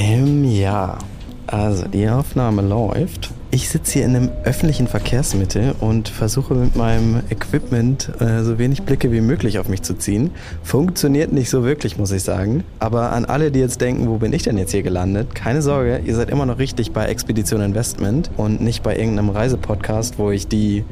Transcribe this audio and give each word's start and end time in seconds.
Ähm, 0.00 0.44
ja. 0.44 0.96
Also, 1.46 1.86
die 1.88 2.08
Aufnahme 2.08 2.62
läuft. 2.62 3.32
Ich 3.50 3.68
sitze 3.68 3.94
hier 3.94 4.04
in 4.04 4.14
einem 4.14 4.30
öffentlichen 4.44 4.86
Verkehrsmittel 4.86 5.74
und 5.80 6.08
versuche 6.08 6.54
mit 6.54 6.76
meinem 6.76 7.22
Equipment 7.28 8.08
äh, 8.20 8.42
so 8.42 8.58
wenig 8.58 8.82
Blicke 8.82 9.10
wie 9.12 9.20
möglich 9.20 9.58
auf 9.58 9.68
mich 9.68 9.82
zu 9.82 9.94
ziehen. 9.94 10.30
Funktioniert 10.62 11.32
nicht 11.32 11.50
so 11.50 11.64
wirklich, 11.64 11.98
muss 11.98 12.12
ich 12.12 12.22
sagen. 12.22 12.62
Aber 12.78 13.12
an 13.12 13.24
alle, 13.24 13.50
die 13.50 13.58
jetzt 13.58 13.80
denken, 13.80 14.08
wo 14.08 14.18
bin 14.18 14.32
ich 14.32 14.44
denn 14.44 14.56
jetzt 14.56 14.70
hier 14.70 14.84
gelandet? 14.84 15.34
Keine 15.34 15.60
Sorge, 15.60 16.00
ihr 16.04 16.14
seid 16.14 16.30
immer 16.30 16.46
noch 16.46 16.58
richtig 16.58 16.92
bei 16.92 17.06
Expedition 17.06 17.60
Investment 17.60 18.30
und 18.36 18.60
nicht 18.60 18.82
bei 18.84 18.96
irgendeinem 18.96 19.30
Reisepodcast, 19.30 20.18
wo 20.18 20.30
ich 20.30 20.46
die 20.46 20.84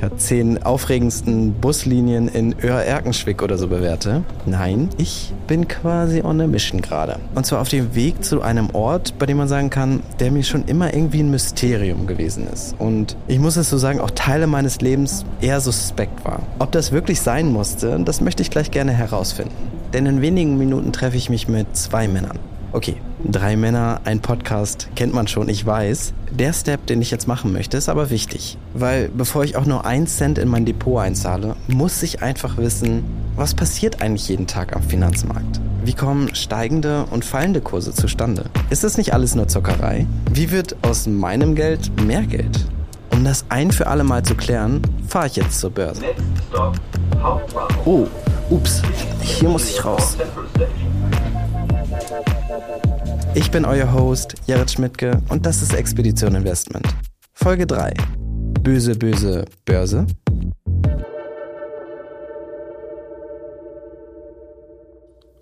ja, 0.00 0.16
zehn 0.16 0.62
aufregendsten 0.62 1.54
Buslinien 1.54 2.28
in 2.28 2.54
Öhr-Erkenschwick 2.58 3.42
oder 3.42 3.56
so 3.58 3.68
bewerte. 3.68 4.22
Nein, 4.46 4.88
ich 4.98 5.32
bin 5.46 5.68
quasi 5.68 6.22
on 6.22 6.40
a 6.40 6.46
mission 6.46 6.80
gerade. 6.80 7.18
Und 7.34 7.46
zwar 7.46 7.60
auf 7.60 7.68
dem 7.68 7.94
Weg 7.94 8.24
zu 8.24 8.42
einem 8.42 8.70
Ort, 8.70 9.18
bei 9.18 9.26
dem 9.26 9.36
man 9.36 9.48
sagen 9.48 9.70
kann, 9.70 10.02
der 10.20 10.30
mir 10.30 10.42
schon 10.42 10.64
immer 10.64 10.92
irgendwie 10.94 11.20
ein 11.20 11.30
Mysterium 11.30 12.06
gewesen 12.06 12.46
ist. 12.52 12.74
Und 12.78 13.16
ich 13.28 13.38
muss 13.38 13.56
es 13.56 13.70
so 13.70 13.78
sagen, 13.78 14.00
auch 14.00 14.10
Teile 14.10 14.46
meines 14.46 14.80
Lebens 14.80 15.24
eher 15.40 15.60
suspekt 15.60 16.24
war. 16.24 16.42
Ob 16.58 16.72
das 16.72 16.92
wirklich 16.92 17.20
sein 17.20 17.52
musste, 17.52 18.00
das 18.04 18.20
möchte 18.20 18.42
ich 18.42 18.50
gleich 18.50 18.70
gerne 18.70 18.92
herausfinden. 18.92 19.54
Denn 19.92 20.06
in 20.06 20.20
wenigen 20.20 20.58
Minuten 20.58 20.92
treffe 20.92 21.16
ich 21.16 21.30
mich 21.30 21.48
mit 21.48 21.76
zwei 21.76 22.08
Männern. 22.08 22.38
Okay, 22.74 22.96
drei 23.22 23.54
Männer, 23.56 24.00
ein 24.02 24.18
Podcast, 24.18 24.88
kennt 24.96 25.14
man 25.14 25.28
schon, 25.28 25.48
ich 25.48 25.64
weiß. 25.64 26.12
Der 26.32 26.52
Step, 26.52 26.88
den 26.88 27.00
ich 27.02 27.12
jetzt 27.12 27.28
machen 27.28 27.52
möchte, 27.52 27.76
ist 27.76 27.88
aber 27.88 28.10
wichtig. 28.10 28.58
Weil 28.74 29.10
bevor 29.10 29.44
ich 29.44 29.54
auch 29.54 29.64
nur 29.64 29.86
einen 29.86 30.08
Cent 30.08 30.38
in 30.38 30.48
mein 30.48 30.64
Depot 30.64 31.00
einzahle, 31.00 31.54
muss 31.68 32.02
ich 32.02 32.20
einfach 32.20 32.56
wissen, 32.56 33.04
was 33.36 33.54
passiert 33.54 34.02
eigentlich 34.02 34.28
jeden 34.28 34.48
Tag 34.48 34.74
am 34.74 34.82
Finanzmarkt? 34.82 35.60
Wie 35.84 35.92
kommen 35.92 36.34
steigende 36.34 37.04
und 37.12 37.24
fallende 37.24 37.60
Kurse 37.60 37.92
zustande? 37.92 38.46
Ist 38.70 38.82
das 38.82 38.96
nicht 38.98 39.14
alles 39.14 39.36
nur 39.36 39.46
Zockerei? 39.46 40.08
Wie 40.32 40.50
wird 40.50 40.74
aus 40.82 41.06
meinem 41.06 41.54
Geld 41.54 41.92
mehr 42.02 42.22
Geld? 42.22 42.66
Um 43.12 43.22
das 43.22 43.44
ein 43.50 43.70
für 43.70 43.86
alle 43.86 44.02
Mal 44.02 44.24
zu 44.24 44.34
klären, 44.34 44.82
fahre 45.06 45.28
ich 45.28 45.36
jetzt 45.36 45.60
zur 45.60 45.70
Börse. 45.70 46.02
Oh, 47.84 48.08
ups, 48.50 48.82
hier 49.20 49.48
muss 49.48 49.70
ich 49.70 49.84
raus. 49.84 50.16
Ich 53.34 53.50
bin 53.50 53.64
euer 53.64 53.92
Host, 53.92 54.34
Jared 54.46 54.70
Schmidtke, 54.70 55.20
und 55.28 55.44
das 55.44 55.60
ist 55.60 55.74
Expedition 55.74 56.34
Investment. 56.34 56.86
Folge 57.32 57.66
3. 57.66 57.94
Böse, 58.62 58.94
böse 58.94 59.44
Börse. 59.64 60.06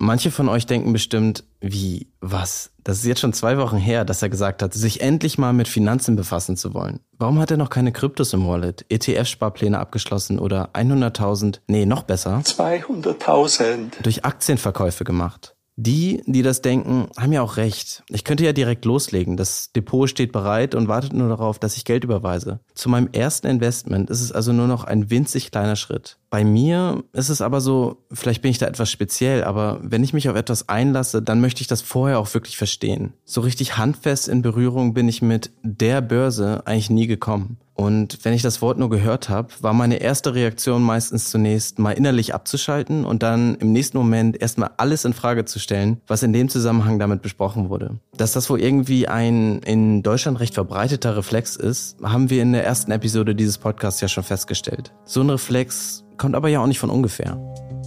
Manche 0.04 0.32
von 0.32 0.48
euch 0.48 0.66
denken 0.66 0.92
bestimmt, 0.92 1.44
wie, 1.60 2.08
was? 2.20 2.72
Das 2.82 2.98
ist 2.98 3.04
jetzt 3.04 3.20
schon 3.20 3.32
zwei 3.32 3.56
Wochen 3.58 3.76
her, 3.76 4.04
dass 4.04 4.20
er 4.20 4.30
gesagt 4.30 4.60
hat, 4.60 4.74
sich 4.74 5.00
endlich 5.00 5.38
mal 5.38 5.52
mit 5.52 5.68
Finanzen 5.68 6.16
befassen 6.16 6.56
zu 6.56 6.74
wollen. 6.74 6.98
Warum 7.18 7.38
hat 7.38 7.52
er 7.52 7.56
noch 7.56 7.70
keine 7.70 7.92
Kryptos 7.92 8.32
im 8.32 8.44
Wallet, 8.48 8.84
ETF-Sparpläne 8.88 9.78
abgeschlossen 9.78 10.40
oder 10.40 10.70
100.000, 10.72 11.60
nee, 11.68 11.86
noch 11.86 12.02
besser, 12.02 12.42
200.000 12.44 14.02
durch 14.02 14.24
Aktienverkäufe 14.24 15.04
gemacht? 15.04 15.54
Die, 15.84 16.22
die 16.27 16.42
das 16.42 16.62
denken, 16.62 17.08
haben 17.16 17.33
ja 17.33 17.42
auch 17.42 17.56
recht. 17.56 18.05
Ich 18.08 18.22
könnte 18.22 18.44
ja 18.44 18.52
direkt 18.52 18.84
loslegen. 18.84 19.36
Das 19.36 19.72
Depot 19.72 20.08
steht 20.08 20.30
bereit 20.30 20.77
und 20.77 20.86
wartet 20.86 21.12
nur 21.12 21.28
darauf, 21.28 21.58
dass 21.58 21.77
ich 21.77 21.84
Geld 21.84 22.05
überweise. 22.05 22.61
Zu 22.74 22.89
meinem 22.89 23.08
ersten 23.12 23.48
Investment 23.48 24.08
ist 24.08 24.20
es 24.20 24.30
also 24.30 24.52
nur 24.52 24.69
noch 24.69 24.84
ein 24.84 25.11
winzig 25.11 25.50
kleiner 25.50 25.74
Schritt. 25.74 26.19
Bei 26.30 26.44
mir 26.44 27.02
ist 27.12 27.30
es 27.30 27.41
aber 27.41 27.61
so, 27.61 28.05
vielleicht 28.12 28.42
bin 28.42 28.52
ich 28.52 28.58
da 28.58 28.66
etwas 28.66 28.92
speziell, 28.92 29.42
aber 29.42 29.80
wenn 29.83 30.05
ich 30.05 30.12
mich 30.12 30.28
auf 30.28 30.36
etwas 30.36 30.69
einlasse, 30.69 31.20
dann 31.20 31.41
möchte 31.41 31.62
ich 31.62 31.66
das 31.66 31.83
vorher 31.83 32.20
auch 32.20 32.33
wirklich 32.33 32.56
verstehen. 32.56 33.14
So 33.24 33.41
richtig 33.41 33.77
handfest 33.77 34.28
in 34.28 34.41
Berührung 34.41 34.94
bin 34.94 35.08
ich 35.08 35.20
mit 35.20 35.50
der 35.64 36.00
Börse 36.00 36.62
eigentlich 36.64 36.91
nie 36.91 37.08
gekommen. 37.08 37.58
Und 37.74 38.24
wenn 38.24 38.34
ich 38.34 38.42
das 38.42 38.60
Wort 38.60 38.78
nur 38.78 38.90
gehört 38.90 39.28
habe, 39.28 39.48
war 39.60 39.72
meine 39.72 39.96
erste 39.96 40.34
Reaktion 40.34 40.83
meistens 40.83 41.30
zunächst 41.30 41.78
mal 41.78 41.92
innerlich 41.92 42.34
abzuschalten 42.34 43.05
und 43.05 43.22
dann 43.22 43.55
im 43.56 43.72
nächsten 43.72 43.96
Moment 43.96 44.40
erstmal 44.40 44.70
alles 44.77 45.05
in 45.05 45.12
Frage 45.14 45.44
zu 45.44 45.58
stellen, 45.58 46.00
was 46.06 46.22
in 46.22 46.32
dem 46.32 46.48
Zusammenhang 46.48 46.98
damit 46.98 47.22
besprochen 47.22 47.70
wurde. 47.70 47.98
Dass 48.16 48.32
das 48.32 48.50
wohl 48.50 48.61
irgendwie 48.61 49.08
ein 49.08 49.61
in 49.61 50.02
Deutschland 50.02 50.40
recht 50.40 50.55
verbreiteter 50.55 51.16
Reflex 51.16 51.56
ist, 51.56 51.96
haben 52.02 52.30
wir 52.30 52.42
in 52.42 52.52
der 52.52 52.64
ersten 52.64 52.90
Episode 52.90 53.34
dieses 53.34 53.58
Podcasts 53.58 54.00
ja 54.00 54.08
schon 54.08 54.24
festgestellt. 54.24 54.92
So 55.05 55.20
ein 55.20 55.30
Reflex 55.30 56.05
kommt 56.18 56.34
aber 56.34 56.48
ja 56.48 56.61
auch 56.61 56.66
nicht 56.66 56.78
von 56.78 56.90
ungefähr. 56.90 57.38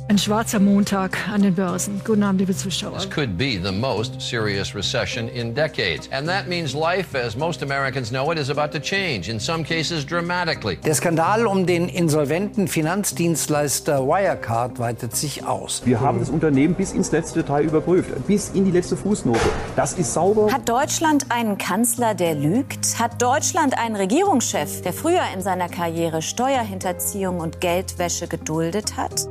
Ein 0.07 0.19
schwarzer 0.19 0.59
Montag 0.59 1.17
an 1.29 1.41
den 1.41 1.55
Börsen. 1.55 1.99
Guten 2.05 2.21
Abend, 2.21 2.39
liebe 2.39 2.55
Zuschauer. 2.55 2.95
This 2.95 3.09
could 3.09 3.39
be 3.39 3.59
the 3.59 3.71
most 3.71 4.21
serious 4.21 4.75
recession 4.75 5.27
in 5.27 5.55
decades. 5.55 6.07
And 6.11 6.27
that 6.29 6.47
means 6.47 6.75
life, 6.75 7.17
as 7.17 7.35
most 7.35 7.63
Americans 7.63 8.11
know 8.11 8.31
it, 8.31 8.37
is 8.37 8.51
about 8.51 8.71
to 8.77 8.79
change, 8.79 9.31
in 9.31 9.39
some 9.39 9.63
cases 9.63 10.05
dramatically. 10.05 10.75
Der 10.75 10.93
Skandal 10.93 11.47
um 11.47 11.65
den 11.65 11.89
insolventen 11.89 12.67
Finanzdienstleister 12.67 14.05
Wirecard 14.05 14.77
weitet 14.77 15.15
sich 15.15 15.43
aus. 15.43 15.81
Wir 15.85 15.99
haben 15.99 16.19
das 16.19 16.29
Unternehmen 16.29 16.75
bis 16.75 16.93
ins 16.93 17.11
letzte 17.11 17.41
Detail 17.41 17.63
überprüft, 17.63 18.11
bis 18.27 18.49
in 18.49 18.63
die 18.63 18.71
letzte 18.71 18.95
Fußnote. 18.95 19.39
Das 19.75 19.93
ist 19.93 20.13
sauber. 20.13 20.53
Hat 20.53 20.69
Deutschland 20.69 21.25
einen 21.29 21.57
Kanzler, 21.57 22.13
der 22.13 22.35
lügt? 22.35 22.99
Hat 22.99 23.19
Deutschland 23.19 23.75
einen 23.75 23.95
Regierungschef, 23.95 24.83
der 24.83 24.93
früher 24.93 25.23
in 25.33 25.41
seiner 25.41 25.67
Karriere 25.67 26.21
Steuerhinterziehung 26.21 27.39
und 27.39 27.59
Geldwäsche 27.59 28.27
geduldet 28.27 28.97
hat? 28.97 29.27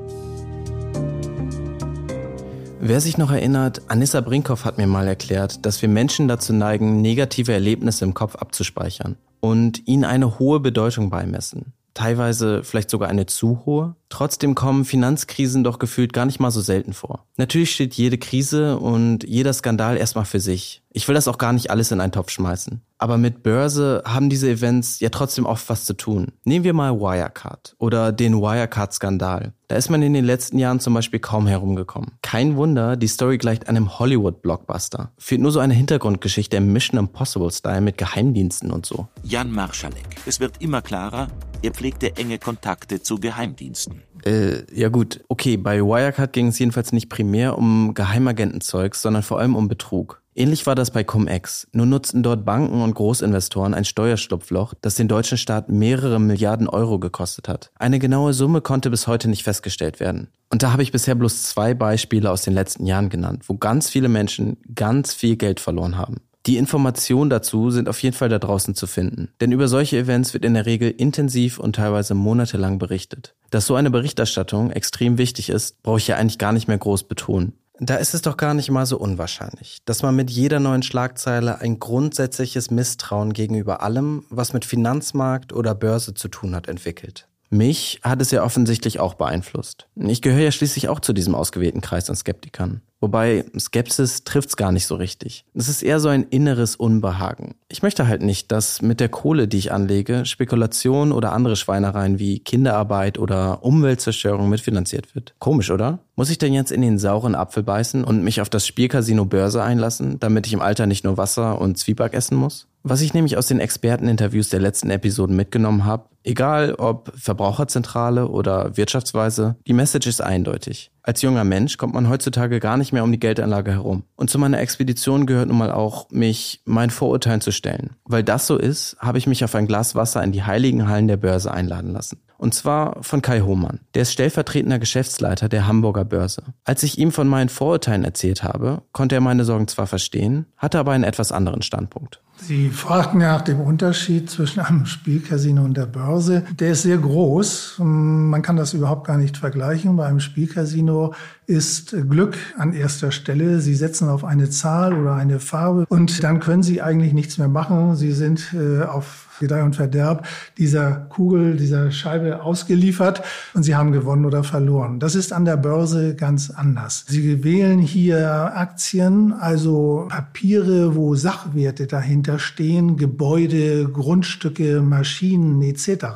Wer 2.87 3.01
sich 3.01 3.17
noch 3.17 3.31
erinnert, 3.31 3.81
Anissa 3.89 4.21
Brinkhoff 4.21 4.67
hat 4.67 4.77
mir 4.77 4.87
mal 4.87 5.09
erklärt, 5.09 5.65
dass 5.65 5.81
wir 5.81 5.89
Menschen 5.89 6.29
dazu 6.29 6.53
neigen, 6.53 7.01
negative 7.01 7.51
Erlebnisse 7.51 8.05
im 8.05 8.13
Kopf 8.13 8.37
abzuspeichern 8.37 9.17
und 9.41 9.89
ihnen 9.89 10.05
eine 10.05 10.39
hohe 10.39 10.61
Bedeutung 10.61 11.09
beimessen. 11.09 11.73
Teilweise 11.95 12.65
vielleicht 12.65 12.91
sogar 12.91 13.09
eine 13.09 13.27
zu 13.27 13.63
hohe. 13.65 13.95
Trotzdem 14.09 14.55
kommen 14.55 14.85
Finanzkrisen 14.85 15.65
doch 15.65 15.79
gefühlt 15.79 16.13
gar 16.13 16.27
nicht 16.27 16.41
mal 16.41 16.51
so 16.51 16.61
selten 16.61 16.93
vor. 16.93 17.27
Natürlich 17.37 17.73
steht 17.73 17.95
jede 17.95 18.19
Krise 18.19 18.79
und 18.79 19.25
jeder 19.25 19.53
Skandal 19.53 19.97
erstmal 19.97 20.25
für 20.25 20.41
sich. 20.41 20.83
Ich 20.91 21.09
will 21.09 21.15
das 21.15 21.27
auch 21.27 21.39
gar 21.39 21.53
nicht 21.53 21.71
alles 21.71 21.91
in 21.91 22.01
einen 22.01 22.13
Topf 22.13 22.31
schmeißen. 22.31 22.81
Aber 22.99 23.19
mit 23.19 23.43
Börse 23.43 24.03
haben 24.07 24.31
diese 24.31 24.49
Events 24.49 25.01
ja 25.01 25.09
trotzdem 25.09 25.47
oft 25.47 25.69
was 25.69 25.85
zu 25.85 25.95
tun. 25.95 26.33
Nehmen 26.45 26.65
wir 26.65 26.73
mal 26.75 26.99
Wirecard 27.01 27.75
oder 27.79 28.13
den 28.13 28.41
Wirecard-Skandal. 28.41 29.53
Da 29.67 29.77
ist 29.77 29.91
man 29.91 30.03
in 30.03 30.15
den 30.15 30.25
letzten 30.25 30.59
Jahren 30.59 30.79
zum 30.79 30.95
Beispiel 30.95 31.19
kaum 31.19 31.49
herumgekommen. 31.49 32.13
Kein 32.23 32.57
Wunder, 32.57 32.97
die 32.97 33.09
Story 33.09 33.39
gleicht 33.39 33.69
einem 33.69 33.99
Hollywood-Blockbuster. 33.99 35.13
Fehlt 35.19 35.41
nur 35.41 35.51
so 35.51 35.59
eine 35.59 35.75
Hintergrundgeschichte 35.75 36.57
im 36.57 36.73
Mission 36.73 36.99
Impossible-Style 36.99 37.81
mit 37.81 37.99
Geheimdiensten 37.99 38.71
und 38.71 38.87
so. 38.87 39.09
Jan 39.25 39.51
Marschalek. 39.51 40.07
Es 40.27 40.39
wird 40.39 40.63
immer 40.63 40.81
klarer, 40.81 41.27
er 41.65 41.73
pflegte 41.73 42.17
enge 42.17 42.39
Kontakte 42.39 43.03
zu 43.03 43.19
Geheimdiensten. 43.19 44.03
Äh, 44.25 44.63
ja 44.73 44.89
gut, 44.89 45.25
okay, 45.29 45.57
bei 45.57 45.81
Wirecard 45.81 46.33
ging 46.33 46.49
es 46.49 46.59
jedenfalls 46.59 46.93
nicht 46.93 47.09
primär 47.09 47.59
um 47.59 47.95
Geheimagentenzeugs, 47.95 49.03
sondern 49.03 49.23
vor 49.23 49.41
allem 49.41 49.57
um 49.57 49.69
Betrug. 49.69 50.23
Ähnlich 50.37 50.67
war 50.67 50.75
das 50.75 50.91
bei 50.91 51.05
Cum-Ex. 51.05 51.69
Nur 51.73 51.87
nutzten 51.87 52.25
dort 52.25 52.45
Banken 52.45 52.83
und 52.83 52.95
Großinvestoren 52.95 53.73
ein 53.73 53.85
Steuerschlupfloch, 53.85 54.75
das 54.81 54.97
den 54.97 55.07
deutschen 55.07 55.39
Staat 55.39 55.69
mehrere 55.69 56.19
Milliarden 56.19 56.69
Euro 56.69 56.99
gekostet 56.99 57.49
hat. 57.49 57.71
Eine 57.77 58.01
genaue 58.01 58.33
Summe 58.33 58.61
konnte 58.61 58.91
bis 58.91 59.07
heute 59.07 59.29
nicht 59.29 59.45
festgestellt 59.45 60.01
werden. 60.01 60.29
Und 60.51 60.65
da 60.65 60.73
habe 60.73 60.83
ich 60.83 60.91
bisher 60.91 61.15
bloß 61.15 61.45
zwei 61.45 61.75
Beispiele 61.75 62.31
aus 62.31 62.43
den 62.43 62.53
letzten 62.53 62.87
Jahren 62.87 63.11
genannt, 63.11 63.45
wo 63.47 63.57
ganz 63.57 63.91
viele 63.91 64.09
Menschen 64.09 64.57
ganz 64.75 65.15
viel 65.15 65.37
Geld 65.37 65.61
verloren 65.61 65.97
haben. 65.97 66.17
Die 66.47 66.59
Informationen 66.59 67.31
dazu 67.31 67.71
sind 67.71 67.89
auf 67.89 68.03
jeden 68.03 68.17
Fall 68.17 68.29
da 68.29 68.39
draußen 68.39 68.75
zu 68.75 68.87
finden. 68.87 69.33
Denn 69.41 69.51
über 69.51 69.67
solche 69.67 69.97
Events 69.97 70.35
wird 70.35 70.45
in 70.45 70.55
der 70.55 70.67
Regel 70.67 70.91
intensiv 70.91 71.59
und 71.59 71.77
teilweise 71.77 72.15
monatelang 72.15 72.79
berichtet. 72.79 73.35
Dass 73.51 73.67
so 73.67 73.77
eine 73.77 73.91
Berichterstattung 73.91 74.71
extrem 74.71 75.17
wichtig 75.17 75.49
ist, 75.49 75.83
brauche 75.83 75.99
ich 75.99 76.09
ja 76.09 76.17
eigentlich 76.17 76.39
gar 76.39 76.53
nicht 76.53 76.69
mehr 76.69 76.77
groß 76.77 77.05
betonen. 77.05 77.55
Da 77.81 77.97
ist 77.97 78.15
es 78.15 78.23
doch 78.23 78.37
gar 78.37 78.55
nicht 78.55 78.71
mal 78.71 78.87
so 78.87 78.99
unwahrscheinlich, 78.99 79.79
dass 79.85 80.03
man 80.03 80.15
mit 80.15 80.31
jeder 80.31 80.61
neuen 80.61 80.85
Schlagzeile 80.85 81.61
ein 81.61 81.81
grundsätzliches 81.81 82.71
Misstrauen 82.71 83.33
gegenüber 83.33 83.83
allem, 83.83 84.25
was 84.31 84.53
mit 84.53 84.65
Finanzmarkt 84.65 85.53
oder 85.53 85.75
Börse 85.75 86.15
zu 86.15 86.29
tun 86.29 86.55
hat, 86.55 86.69
entwickelt. 86.69 87.27
Mich 87.51 88.01
hat 88.03 88.21
es 88.21 88.31
ja 88.31 88.45
offensichtlich 88.45 89.01
auch 89.01 89.15
beeinflusst. 89.15 89.89
Ich 89.97 90.23
gehöre 90.23 90.45
ja 90.45 90.53
schließlich 90.53 90.89
auch 90.89 91.01
zu 91.01 91.13
diesem 91.13 91.35
ausgewählten 91.35 91.81
Kreis 91.81 92.09
an 92.11 92.17
Skeptikern. 92.17 92.83
Wobei 93.05 93.45
Skepsis 93.59 94.25
trifft's 94.25 94.57
gar 94.57 94.73
nicht 94.73 94.87
so 94.87 94.95
richtig. 94.95 95.45
Es 95.53 95.69
ist 95.69 95.83
eher 95.83 96.01
so 96.01 96.09
ein 96.09 96.23
inneres 96.23 96.75
Unbehagen. 96.75 97.55
Ich 97.69 97.83
möchte 97.83 98.09
halt 98.09 98.23
nicht, 98.23 98.51
dass 98.51 98.81
mit 98.81 98.99
der 98.99 99.11
Kohle, 99.11 99.47
die 99.47 99.59
ich 99.59 99.73
anlege, 99.73 100.25
Spekulation 100.25 101.13
oder 101.13 101.33
andere 101.33 101.55
Schweinereien 101.55 102.19
wie 102.19 102.39
Kinderarbeit 102.39 103.19
oder 103.19 103.63
Umweltzerstörung 103.63 104.49
mitfinanziert 104.49 105.15
wird. 105.15 105.35
Komisch, 105.39 105.71
oder? 105.71 105.99
Muss 106.17 106.31
ich 106.31 106.39
denn 106.39 106.55
jetzt 106.55 106.73
in 106.73 106.81
den 106.81 106.99
sauren 106.99 107.35
Apfel 107.35 107.63
beißen 107.63 108.05
und 108.05 108.25
mich 108.25 108.41
auf 108.41 108.49
das 108.49 108.67
Spielcasino 108.67 109.27
Börse 109.27 109.63
einlassen, 109.63 110.19
damit 110.19 110.47
ich 110.47 110.55
im 110.55 110.63
Alter 110.63 110.87
nicht 110.87 111.05
nur 111.05 111.19
Wasser 111.19 111.61
und 111.61 111.77
Zwieback 111.77 112.15
essen 112.15 112.39
muss? 112.39 112.69
Was 112.87 113.01
ich 113.01 113.15
nämlich 113.15 113.39
aus 113.39 113.47
den 113.47 113.61
Experteninterviews 113.61 114.51
der 114.51 114.61
letzten 114.61 114.91
Episoden 114.91 115.35
mitgenommen 115.35 115.87
habe, 115.87 116.11
egal 116.23 116.75
ob 116.75 117.11
Verbraucherzentrale 117.17 118.29
oder 118.29 118.77
Wirtschaftsweise, 118.77 119.57
die 119.67 119.73
Message 119.73 120.07
ist 120.07 120.21
eindeutig. 120.21 120.91
Als 121.03 121.23
junger 121.23 121.45
Mensch 121.45 121.79
kommt 121.79 121.95
man 121.95 122.11
heutzutage 122.11 122.61
gar 122.61 122.77
nicht 122.77 122.93
mehr 122.93 123.03
um 123.03 123.11
die 123.11 123.19
Geldanlage 123.19 123.71
herum. 123.71 124.05
Und 124.17 124.29
zu 124.29 124.39
meiner 124.39 124.61
Expedition 124.61 125.25
gehört 125.25 125.49
nun 125.49 125.57
mal 125.57 125.73
auch, 125.73 126.11
mich 126.11 126.61
meinen 126.67 126.91
Vorurteilen 126.91 127.41
zu 127.41 127.53
stellen. 127.53 127.97
Weil 128.05 128.23
das 128.23 128.47
so 128.47 128.59
ist, 128.59 128.99
habe 128.99 129.17
ich 129.17 129.27
mich 129.27 129.45
auf 129.45 129.55
ein 129.55 129.67
Glas 129.67 129.95
Wasser 129.95 130.23
in 130.23 130.33
die 130.33 130.43
heiligen 130.43 130.87
Hallen 130.87 131.09
der 131.09 131.17
Börse 131.17 131.53
einladen 131.53 131.91
lassen. 131.91 132.21
Und 132.37 132.53
zwar 132.53 133.03
von 133.03 133.23
Kai 133.23 133.41
Hohmann. 133.41 133.81
Der 133.95 134.03
ist 134.03 134.13
stellvertretender 134.13 134.79
Geschäftsleiter 134.79 135.49
der 135.49 135.67
Hamburger 135.67 136.05
Börse. 136.05 136.43
Als 136.65 136.83
ich 136.83 136.99
ihm 136.99 137.13
von 137.13 137.29
meinen 137.29 137.49
Vorurteilen 137.49 138.05
erzählt 138.05 138.43
habe, 138.43 138.83
konnte 138.93 139.15
er 139.15 139.23
meine 139.23 139.47
Sorgen 139.47 139.69
zwar 139.69 139.87
verstehen, 139.87 140.45
hatte 140.59 140.79
aber 140.79 140.93
einen 140.93 141.05
etwas 141.05 141.33
anderen 141.33 141.63
Standpunkt. 141.63 142.21
Sie 142.37 142.69
fragten 142.71 143.21
nach 143.21 143.43
dem 143.43 143.61
Unterschied 143.61 144.29
zwischen 144.29 144.61
einem 144.61 144.87
Spielcasino 144.87 145.63
und 145.63 145.77
der 145.77 145.87
Börse. 145.87 146.45
Der 146.59 146.73
ist 146.73 146.83
sehr 146.83 146.99
groß. 146.99 147.77
Man 147.79 148.43
kann 148.43 148.57
das 148.57 148.75
überhaupt 148.75 149.07
gar 149.07 149.17
nicht 149.17 149.37
vergleichen. 149.37 149.97
Bei 149.97 150.07
einem 150.07 150.21
Spielcasino 150.21 151.15
ist 151.47 151.95
Glück 152.09 152.37
an 152.59 152.73
erster 152.73 153.13
Stelle. 153.13 153.61
Sie 153.61 153.75
setzen 153.75 154.09
auf 154.09 154.25
eine 154.25 154.51
Zahl 154.51 154.95
oder 154.95 155.15
eine 155.15 155.41
Farbe 155.41 155.85
und 155.89 156.23
dann 156.23 156.41
können 156.41 156.63
Sie 156.63 156.81
eigentlich 156.81 157.13
nichts 157.13 157.39
mehr 157.39 157.49
machen. 157.49 157.97
Sie 157.97 158.13
sind 158.13 158.55
äh, 158.55 158.83
auf 158.83 159.29
Gedeih 159.41 159.65
und 159.65 159.77
Verderb 159.77 160.27
dieser 160.59 160.93
Kugel, 160.93 161.57
dieser 161.57 161.91
Scheibe 161.91 162.43
ausgeliefert 162.43 163.23
und 163.53 163.63
Sie 163.63 163.75
haben 163.75 163.93
gewonnen 163.93 164.25
oder 164.25 164.45
verloren. 164.45 165.01
Das 165.01 165.15
ist 165.15 165.33
an 165.33 165.45
der 165.45 165.57
Börse 165.57 166.15
ganz 166.15 166.51
anders. 166.51 167.05
Sie 167.09 167.45
wählen 167.45 167.79
hier 167.79 168.57
Aktien, 168.57 169.33
also 169.33 170.07
Papiere, 170.09 170.95
wo 170.95 171.15
Sachwerte 171.15 171.87
dahinter 171.87 172.39
stehen, 172.39 172.97
Gebäude, 172.97 173.89
Grundstücke, 173.89 174.81
Maschinen 174.81 175.61
etc. 175.63 176.07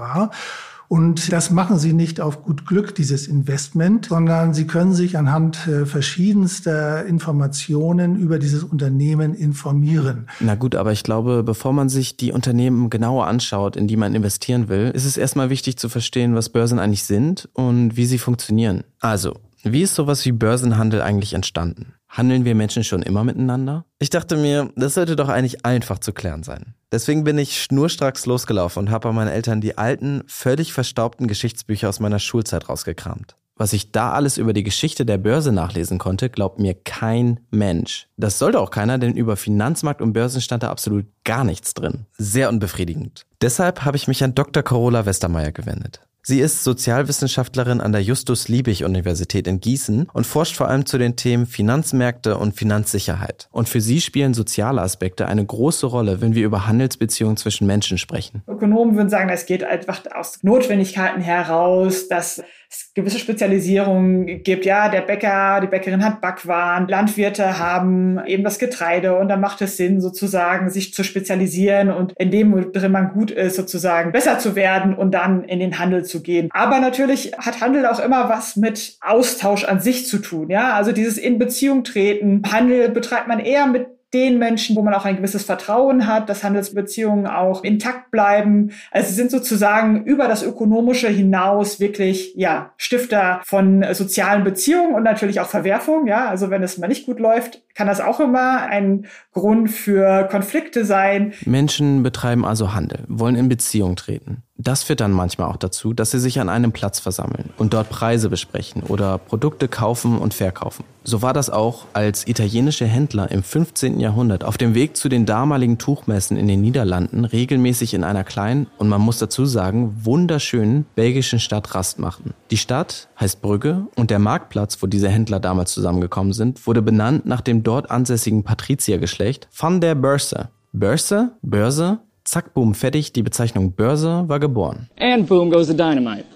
Und 0.88 1.32
das 1.32 1.50
machen 1.50 1.78
sie 1.78 1.92
nicht 1.92 2.18
auf 2.18 2.42
gut 2.42 2.66
Glück, 2.66 2.94
dieses 2.94 3.28
Investment, 3.28 4.06
sondern 4.06 4.54
sie 4.54 4.66
können 4.66 4.94
sich 4.94 5.18
anhand 5.18 5.68
äh, 5.68 5.84
verschiedenster 5.84 7.04
Informationen 7.04 8.16
über 8.16 8.38
dieses 8.38 8.64
Unternehmen 8.64 9.34
informieren. 9.34 10.28
Na 10.40 10.54
gut, 10.54 10.74
aber 10.74 10.92
ich 10.92 11.02
glaube, 11.02 11.42
bevor 11.42 11.74
man 11.74 11.90
sich 11.90 12.16
die 12.16 12.32
Unternehmen 12.32 12.88
genauer 12.88 13.26
anschaut, 13.26 13.76
in 13.76 13.86
die 13.86 13.96
man 13.96 14.14
investieren 14.14 14.68
will, 14.70 14.90
ist 14.94 15.04
es 15.04 15.18
erstmal 15.18 15.50
wichtig 15.50 15.76
zu 15.76 15.90
verstehen, 15.90 16.34
was 16.34 16.48
Börsen 16.48 16.78
eigentlich 16.78 17.04
sind 17.04 17.50
und 17.52 17.96
wie 17.98 18.06
sie 18.06 18.18
funktionieren. 18.18 18.84
Also, 19.00 19.34
wie 19.62 19.82
ist 19.82 19.94
sowas 19.94 20.24
wie 20.24 20.32
Börsenhandel 20.32 21.02
eigentlich 21.02 21.34
entstanden? 21.34 21.94
Handeln 22.08 22.46
wir 22.46 22.54
Menschen 22.54 22.84
schon 22.84 23.02
immer 23.02 23.24
miteinander? 23.24 23.84
Ich 23.98 24.08
dachte 24.08 24.36
mir, 24.36 24.70
das 24.76 24.94
sollte 24.94 25.16
doch 25.16 25.28
eigentlich 25.28 25.66
einfach 25.66 25.98
zu 25.98 26.12
klären 26.12 26.42
sein. 26.42 26.74
Deswegen 26.90 27.24
bin 27.24 27.36
ich 27.36 27.62
schnurstracks 27.62 28.24
losgelaufen 28.24 28.84
und 28.84 28.90
habe 28.90 29.08
bei 29.08 29.12
meinen 29.14 29.28
Eltern 29.28 29.60
die 29.60 29.76
alten, 29.76 30.22
völlig 30.26 30.72
verstaubten 30.72 31.28
Geschichtsbücher 31.28 31.88
aus 31.88 32.00
meiner 32.00 32.18
Schulzeit 32.18 32.68
rausgekramt. 32.68 33.36
Was 33.56 33.72
ich 33.72 33.90
da 33.90 34.12
alles 34.12 34.38
über 34.38 34.52
die 34.52 34.62
Geschichte 34.62 35.04
der 35.04 35.18
Börse 35.18 35.50
nachlesen 35.50 35.98
konnte, 35.98 36.30
glaubt 36.30 36.60
mir 36.60 36.74
kein 36.74 37.40
Mensch. 37.50 38.06
Das 38.16 38.38
sollte 38.38 38.60
auch 38.60 38.70
keiner, 38.70 38.98
denn 38.98 39.16
über 39.16 39.36
Finanzmarkt 39.36 40.00
und 40.00 40.12
Börsen 40.12 40.40
stand 40.40 40.62
da 40.62 40.70
absolut 40.70 41.06
gar 41.24 41.42
nichts 41.42 41.74
drin. 41.74 42.06
Sehr 42.16 42.48
unbefriedigend. 42.50 43.26
Deshalb 43.42 43.84
habe 43.84 43.96
ich 43.96 44.06
mich 44.06 44.22
an 44.22 44.36
Dr. 44.36 44.62
Carola 44.62 45.06
Westermeier 45.06 45.50
gewendet. 45.50 46.07
Sie 46.28 46.40
ist 46.40 46.62
Sozialwissenschaftlerin 46.62 47.80
an 47.80 47.92
der 47.92 48.02
Justus-Liebig-Universität 48.02 49.46
in 49.46 49.60
Gießen 49.60 50.10
und 50.12 50.26
forscht 50.26 50.56
vor 50.56 50.68
allem 50.68 50.84
zu 50.84 50.98
den 50.98 51.16
Themen 51.16 51.46
Finanzmärkte 51.46 52.36
und 52.36 52.54
Finanzsicherheit. 52.54 53.48
Und 53.50 53.66
für 53.66 53.80
sie 53.80 54.02
spielen 54.02 54.34
soziale 54.34 54.82
Aspekte 54.82 55.26
eine 55.26 55.46
große 55.46 55.86
Rolle, 55.86 56.20
wenn 56.20 56.34
wir 56.34 56.44
über 56.44 56.66
Handelsbeziehungen 56.66 57.38
zwischen 57.38 57.66
Menschen 57.66 57.96
sprechen. 57.96 58.42
Ökonomen 58.46 58.94
würden 58.94 59.08
sagen, 59.08 59.30
es 59.30 59.46
geht 59.46 59.64
einfach 59.64 60.02
aus 60.14 60.40
Notwendigkeiten 60.42 61.22
heraus, 61.22 62.08
dass 62.08 62.42
es 62.70 62.92
gewisse 62.94 63.18
Spezialisierungen 63.18 64.42
gibt. 64.42 64.64
Ja, 64.64 64.88
der 64.88 65.00
Bäcker, 65.00 65.60
die 65.62 65.68
Bäckerin 65.68 66.04
hat 66.04 66.20
Backwaren, 66.20 66.86
Landwirte 66.86 67.58
haben 67.58 68.20
eben 68.26 68.44
das 68.44 68.58
Getreide 68.58 69.16
und 69.16 69.28
dann 69.28 69.40
macht 69.40 69.62
es 69.62 69.76
Sinn, 69.76 70.00
sozusagen 70.00 70.68
sich 70.68 70.92
zu 70.92 71.02
spezialisieren 71.02 71.90
und 71.90 72.12
in 72.18 72.30
dem, 72.30 72.52
worin 72.52 72.92
man 72.92 73.12
gut 73.12 73.30
ist, 73.30 73.56
sozusagen 73.56 74.12
besser 74.12 74.38
zu 74.38 74.54
werden 74.54 74.94
und 74.94 75.12
dann 75.12 75.44
in 75.44 75.60
den 75.60 75.78
Handel 75.78 76.04
zu 76.04 76.22
gehen. 76.22 76.50
Aber 76.52 76.80
natürlich 76.80 77.32
hat 77.38 77.60
Handel 77.60 77.86
auch 77.86 78.00
immer 78.00 78.28
was 78.28 78.56
mit 78.56 78.98
Austausch 79.00 79.64
an 79.64 79.80
sich 79.80 80.06
zu 80.06 80.18
tun. 80.18 80.50
Ja, 80.50 80.74
also 80.74 80.92
dieses 80.92 81.16
in 81.16 81.38
Beziehung 81.38 81.84
treten. 81.84 82.42
Handel 82.50 82.90
betreibt 82.90 83.28
man 83.28 83.40
eher 83.40 83.66
mit 83.66 83.97
den 84.14 84.38
Menschen, 84.38 84.74
wo 84.74 84.82
man 84.82 84.94
auch 84.94 85.04
ein 85.04 85.16
gewisses 85.16 85.44
Vertrauen 85.44 86.06
hat, 86.06 86.28
dass 86.28 86.42
Handelsbeziehungen 86.42 87.26
auch 87.26 87.62
intakt 87.62 88.10
bleiben. 88.10 88.72
Also 88.90 89.08
sie 89.10 89.14
sind 89.14 89.30
sozusagen 89.30 90.04
über 90.04 90.28
das 90.28 90.42
Ökonomische 90.42 91.08
hinaus 91.08 91.78
wirklich, 91.78 92.34
ja, 92.34 92.72
Stifter 92.78 93.40
von 93.44 93.84
sozialen 93.92 94.44
Beziehungen 94.44 94.94
und 94.94 95.02
natürlich 95.02 95.40
auch 95.40 95.48
Verwerfung. 95.48 96.06
Ja, 96.06 96.28
also 96.28 96.50
wenn 96.50 96.62
es 96.62 96.78
mal 96.78 96.88
nicht 96.88 97.06
gut 97.06 97.20
läuft, 97.20 97.62
kann 97.78 97.86
das 97.86 98.00
auch 98.00 98.18
immer 98.18 98.62
ein 98.62 99.06
Grund 99.32 99.70
für 99.70 100.24
Konflikte 100.24 100.84
sein. 100.84 101.32
Menschen 101.46 102.02
betreiben 102.02 102.44
also 102.44 102.74
Handel, 102.74 103.04
wollen 103.06 103.36
in 103.36 103.48
Beziehung 103.48 103.94
treten. 103.94 104.42
Das 104.60 104.82
führt 104.82 104.98
dann 104.98 105.12
manchmal 105.12 105.48
auch 105.48 105.56
dazu, 105.56 105.92
dass 105.92 106.10
sie 106.10 106.18
sich 106.18 106.40
an 106.40 106.48
einem 106.48 106.72
Platz 106.72 106.98
versammeln 106.98 107.50
und 107.58 107.74
dort 107.74 107.90
Preise 107.90 108.28
besprechen 108.28 108.82
oder 108.82 109.16
Produkte 109.16 109.68
kaufen 109.68 110.18
und 110.18 110.34
verkaufen. 110.34 110.84
So 111.04 111.22
war 111.22 111.32
das 111.32 111.48
auch, 111.48 111.86
als 111.92 112.26
italienische 112.26 112.84
Händler 112.84 113.30
im 113.30 113.44
15. 113.44 114.00
Jahrhundert 114.00 114.42
auf 114.42 114.58
dem 114.58 114.74
Weg 114.74 114.96
zu 114.96 115.08
den 115.08 115.26
damaligen 115.26 115.78
Tuchmessen 115.78 116.36
in 116.36 116.48
den 116.48 116.60
Niederlanden 116.60 117.24
regelmäßig 117.24 117.94
in 117.94 118.02
einer 118.02 118.24
kleinen 118.24 118.66
und 118.78 118.88
man 118.88 119.00
muss 119.00 119.18
dazu 119.18 119.46
sagen 119.46 120.00
wunderschönen 120.02 120.86
belgischen 120.96 121.38
Stadt 121.38 121.76
Rast 121.76 122.00
machten. 122.00 122.34
Die 122.50 122.56
Stadt 122.56 123.08
heißt 123.20 123.40
Brügge 123.40 123.86
und 123.94 124.10
der 124.10 124.18
Marktplatz, 124.18 124.82
wo 124.82 124.88
diese 124.88 125.08
Händler 125.08 125.38
damals 125.38 125.72
zusammengekommen 125.72 126.32
sind, 126.32 126.66
wurde 126.66 126.82
benannt 126.82 127.26
nach 127.26 127.42
dem 127.42 127.62
dort 127.68 127.90
ansässigen 127.90 128.42
Patriziergeschlecht 128.42 129.48
van 129.56 129.80
der 129.80 129.94
Börse. 129.94 130.48
Börse, 130.72 131.32
Börse, 131.42 132.00
Zack, 132.28 132.52
boom, 132.52 132.74
fertig. 132.74 133.14
Die 133.14 133.22
Bezeichnung 133.22 133.72
Börse 133.72 134.28
war 134.28 134.38
geboren. 134.38 134.90
And 134.98 135.26
boom 135.26 135.50
goes 135.50 135.68
the 135.68 135.72
dynamite. 135.74 136.26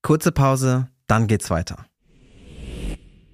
Kurze 0.00 0.30
Pause, 0.30 0.86
dann 1.08 1.26
geht's 1.26 1.50
weiter. 1.50 1.86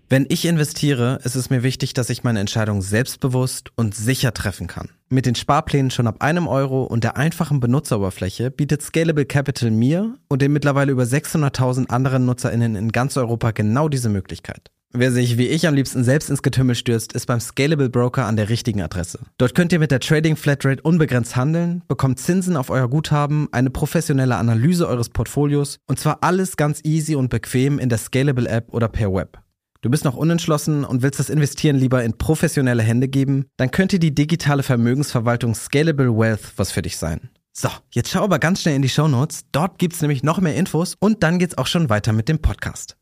Wenn 0.08 0.24
ich 0.30 0.46
investiere, 0.46 1.18
ist 1.24 1.34
es 1.34 1.50
mir 1.50 1.62
wichtig, 1.62 1.92
dass 1.92 2.08
ich 2.08 2.24
meine 2.24 2.40
Entscheidung 2.40 2.80
selbstbewusst 2.80 3.70
und 3.76 3.94
sicher 3.94 4.32
treffen 4.32 4.66
kann. 4.66 4.88
Mit 5.10 5.26
den 5.26 5.34
Sparplänen 5.34 5.90
schon 5.90 6.06
ab 6.06 6.22
einem 6.22 6.48
Euro 6.48 6.84
und 6.84 7.04
der 7.04 7.18
einfachen 7.18 7.60
Benutzeroberfläche 7.60 8.50
bietet 8.50 8.80
Scalable 8.80 9.26
Capital 9.26 9.70
mir 9.70 10.16
und 10.28 10.40
den 10.40 10.54
mittlerweile 10.54 10.92
über 10.92 11.02
600.000 11.02 11.90
anderen 11.90 12.24
NutzerInnen 12.24 12.76
in 12.76 12.92
ganz 12.92 13.18
Europa 13.18 13.50
genau 13.50 13.90
diese 13.90 14.08
Möglichkeit. 14.08 14.70
Wer 14.92 15.12
sich 15.12 15.36
wie 15.36 15.48
ich 15.48 15.66
am 15.66 15.74
liebsten 15.74 16.04
selbst 16.04 16.30
ins 16.30 16.42
Getümmel 16.42 16.74
stürzt, 16.74 17.12
ist 17.12 17.26
beim 17.26 17.40
Scalable 17.40 17.90
Broker 17.90 18.24
an 18.24 18.36
der 18.36 18.48
richtigen 18.48 18.80
Adresse. 18.80 19.18
Dort 19.36 19.54
könnt 19.54 19.72
ihr 19.72 19.78
mit 19.78 19.90
der 19.90 20.00
Trading 20.00 20.36
Flatrate 20.36 20.80
unbegrenzt 20.82 21.36
handeln, 21.36 21.82
bekommt 21.88 22.18
Zinsen 22.18 22.56
auf 22.56 22.70
euer 22.70 22.88
Guthaben, 22.88 23.48
eine 23.52 23.70
professionelle 23.70 24.36
Analyse 24.36 24.88
eures 24.88 25.10
Portfolios 25.10 25.78
und 25.86 25.98
zwar 25.98 26.18
alles 26.22 26.56
ganz 26.56 26.80
easy 26.84 27.14
und 27.14 27.28
bequem 27.28 27.78
in 27.78 27.88
der 27.88 27.98
Scalable 27.98 28.48
App 28.48 28.72
oder 28.72 28.88
per 28.88 29.12
Web. 29.12 29.38
Du 29.82 29.90
bist 29.90 30.04
noch 30.04 30.16
unentschlossen 30.16 30.84
und 30.84 31.02
willst 31.02 31.20
das 31.20 31.30
Investieren 31.30 31.76
lieber 31.76 32.02
in 32.02 32.16
professionelle 32.16 32.82
Hände 32.82 33.08
geben? 33.08 33.46
Dann 33.56 33.70
könnte 33.70 33.98
die 33.98 34.14
digitale 34.14 34.62
Vermögensverwaltung 34.62 35.54
Scalable 35.54 36.16
Wealth 36.16 36.52
was 36.56 36.72
für 36.72 36.82
dich 36.82 36.96
sein. 36.96 37.28
So, 37.52 37.68
jetzt 37.90 38.10
schau 38.10 38.22
aber 38.22 38.38
ganz 38.38 38.62
schnell 38.62 38.76
in 38.76 38.82
die 38.82 38.88
Show 38.88 39.08
Notes. 39.08 39.44
Dort 39.52 39.78
gibt's 39.78 40.00
nämlich 40.00 40.22
noch 40.22 40.40
mehr 40.40 40.56
Infos 40.56 40.94
und 41.00 41.22
dann 41.22 41.38
geht's 41.38 41.58
auch 41.58 41.66
schon 41.66 41.88
weiter 41.90 42.12
mit 42.12 42.28
dem 42.28 42.38
Podcast. 42.38 42.96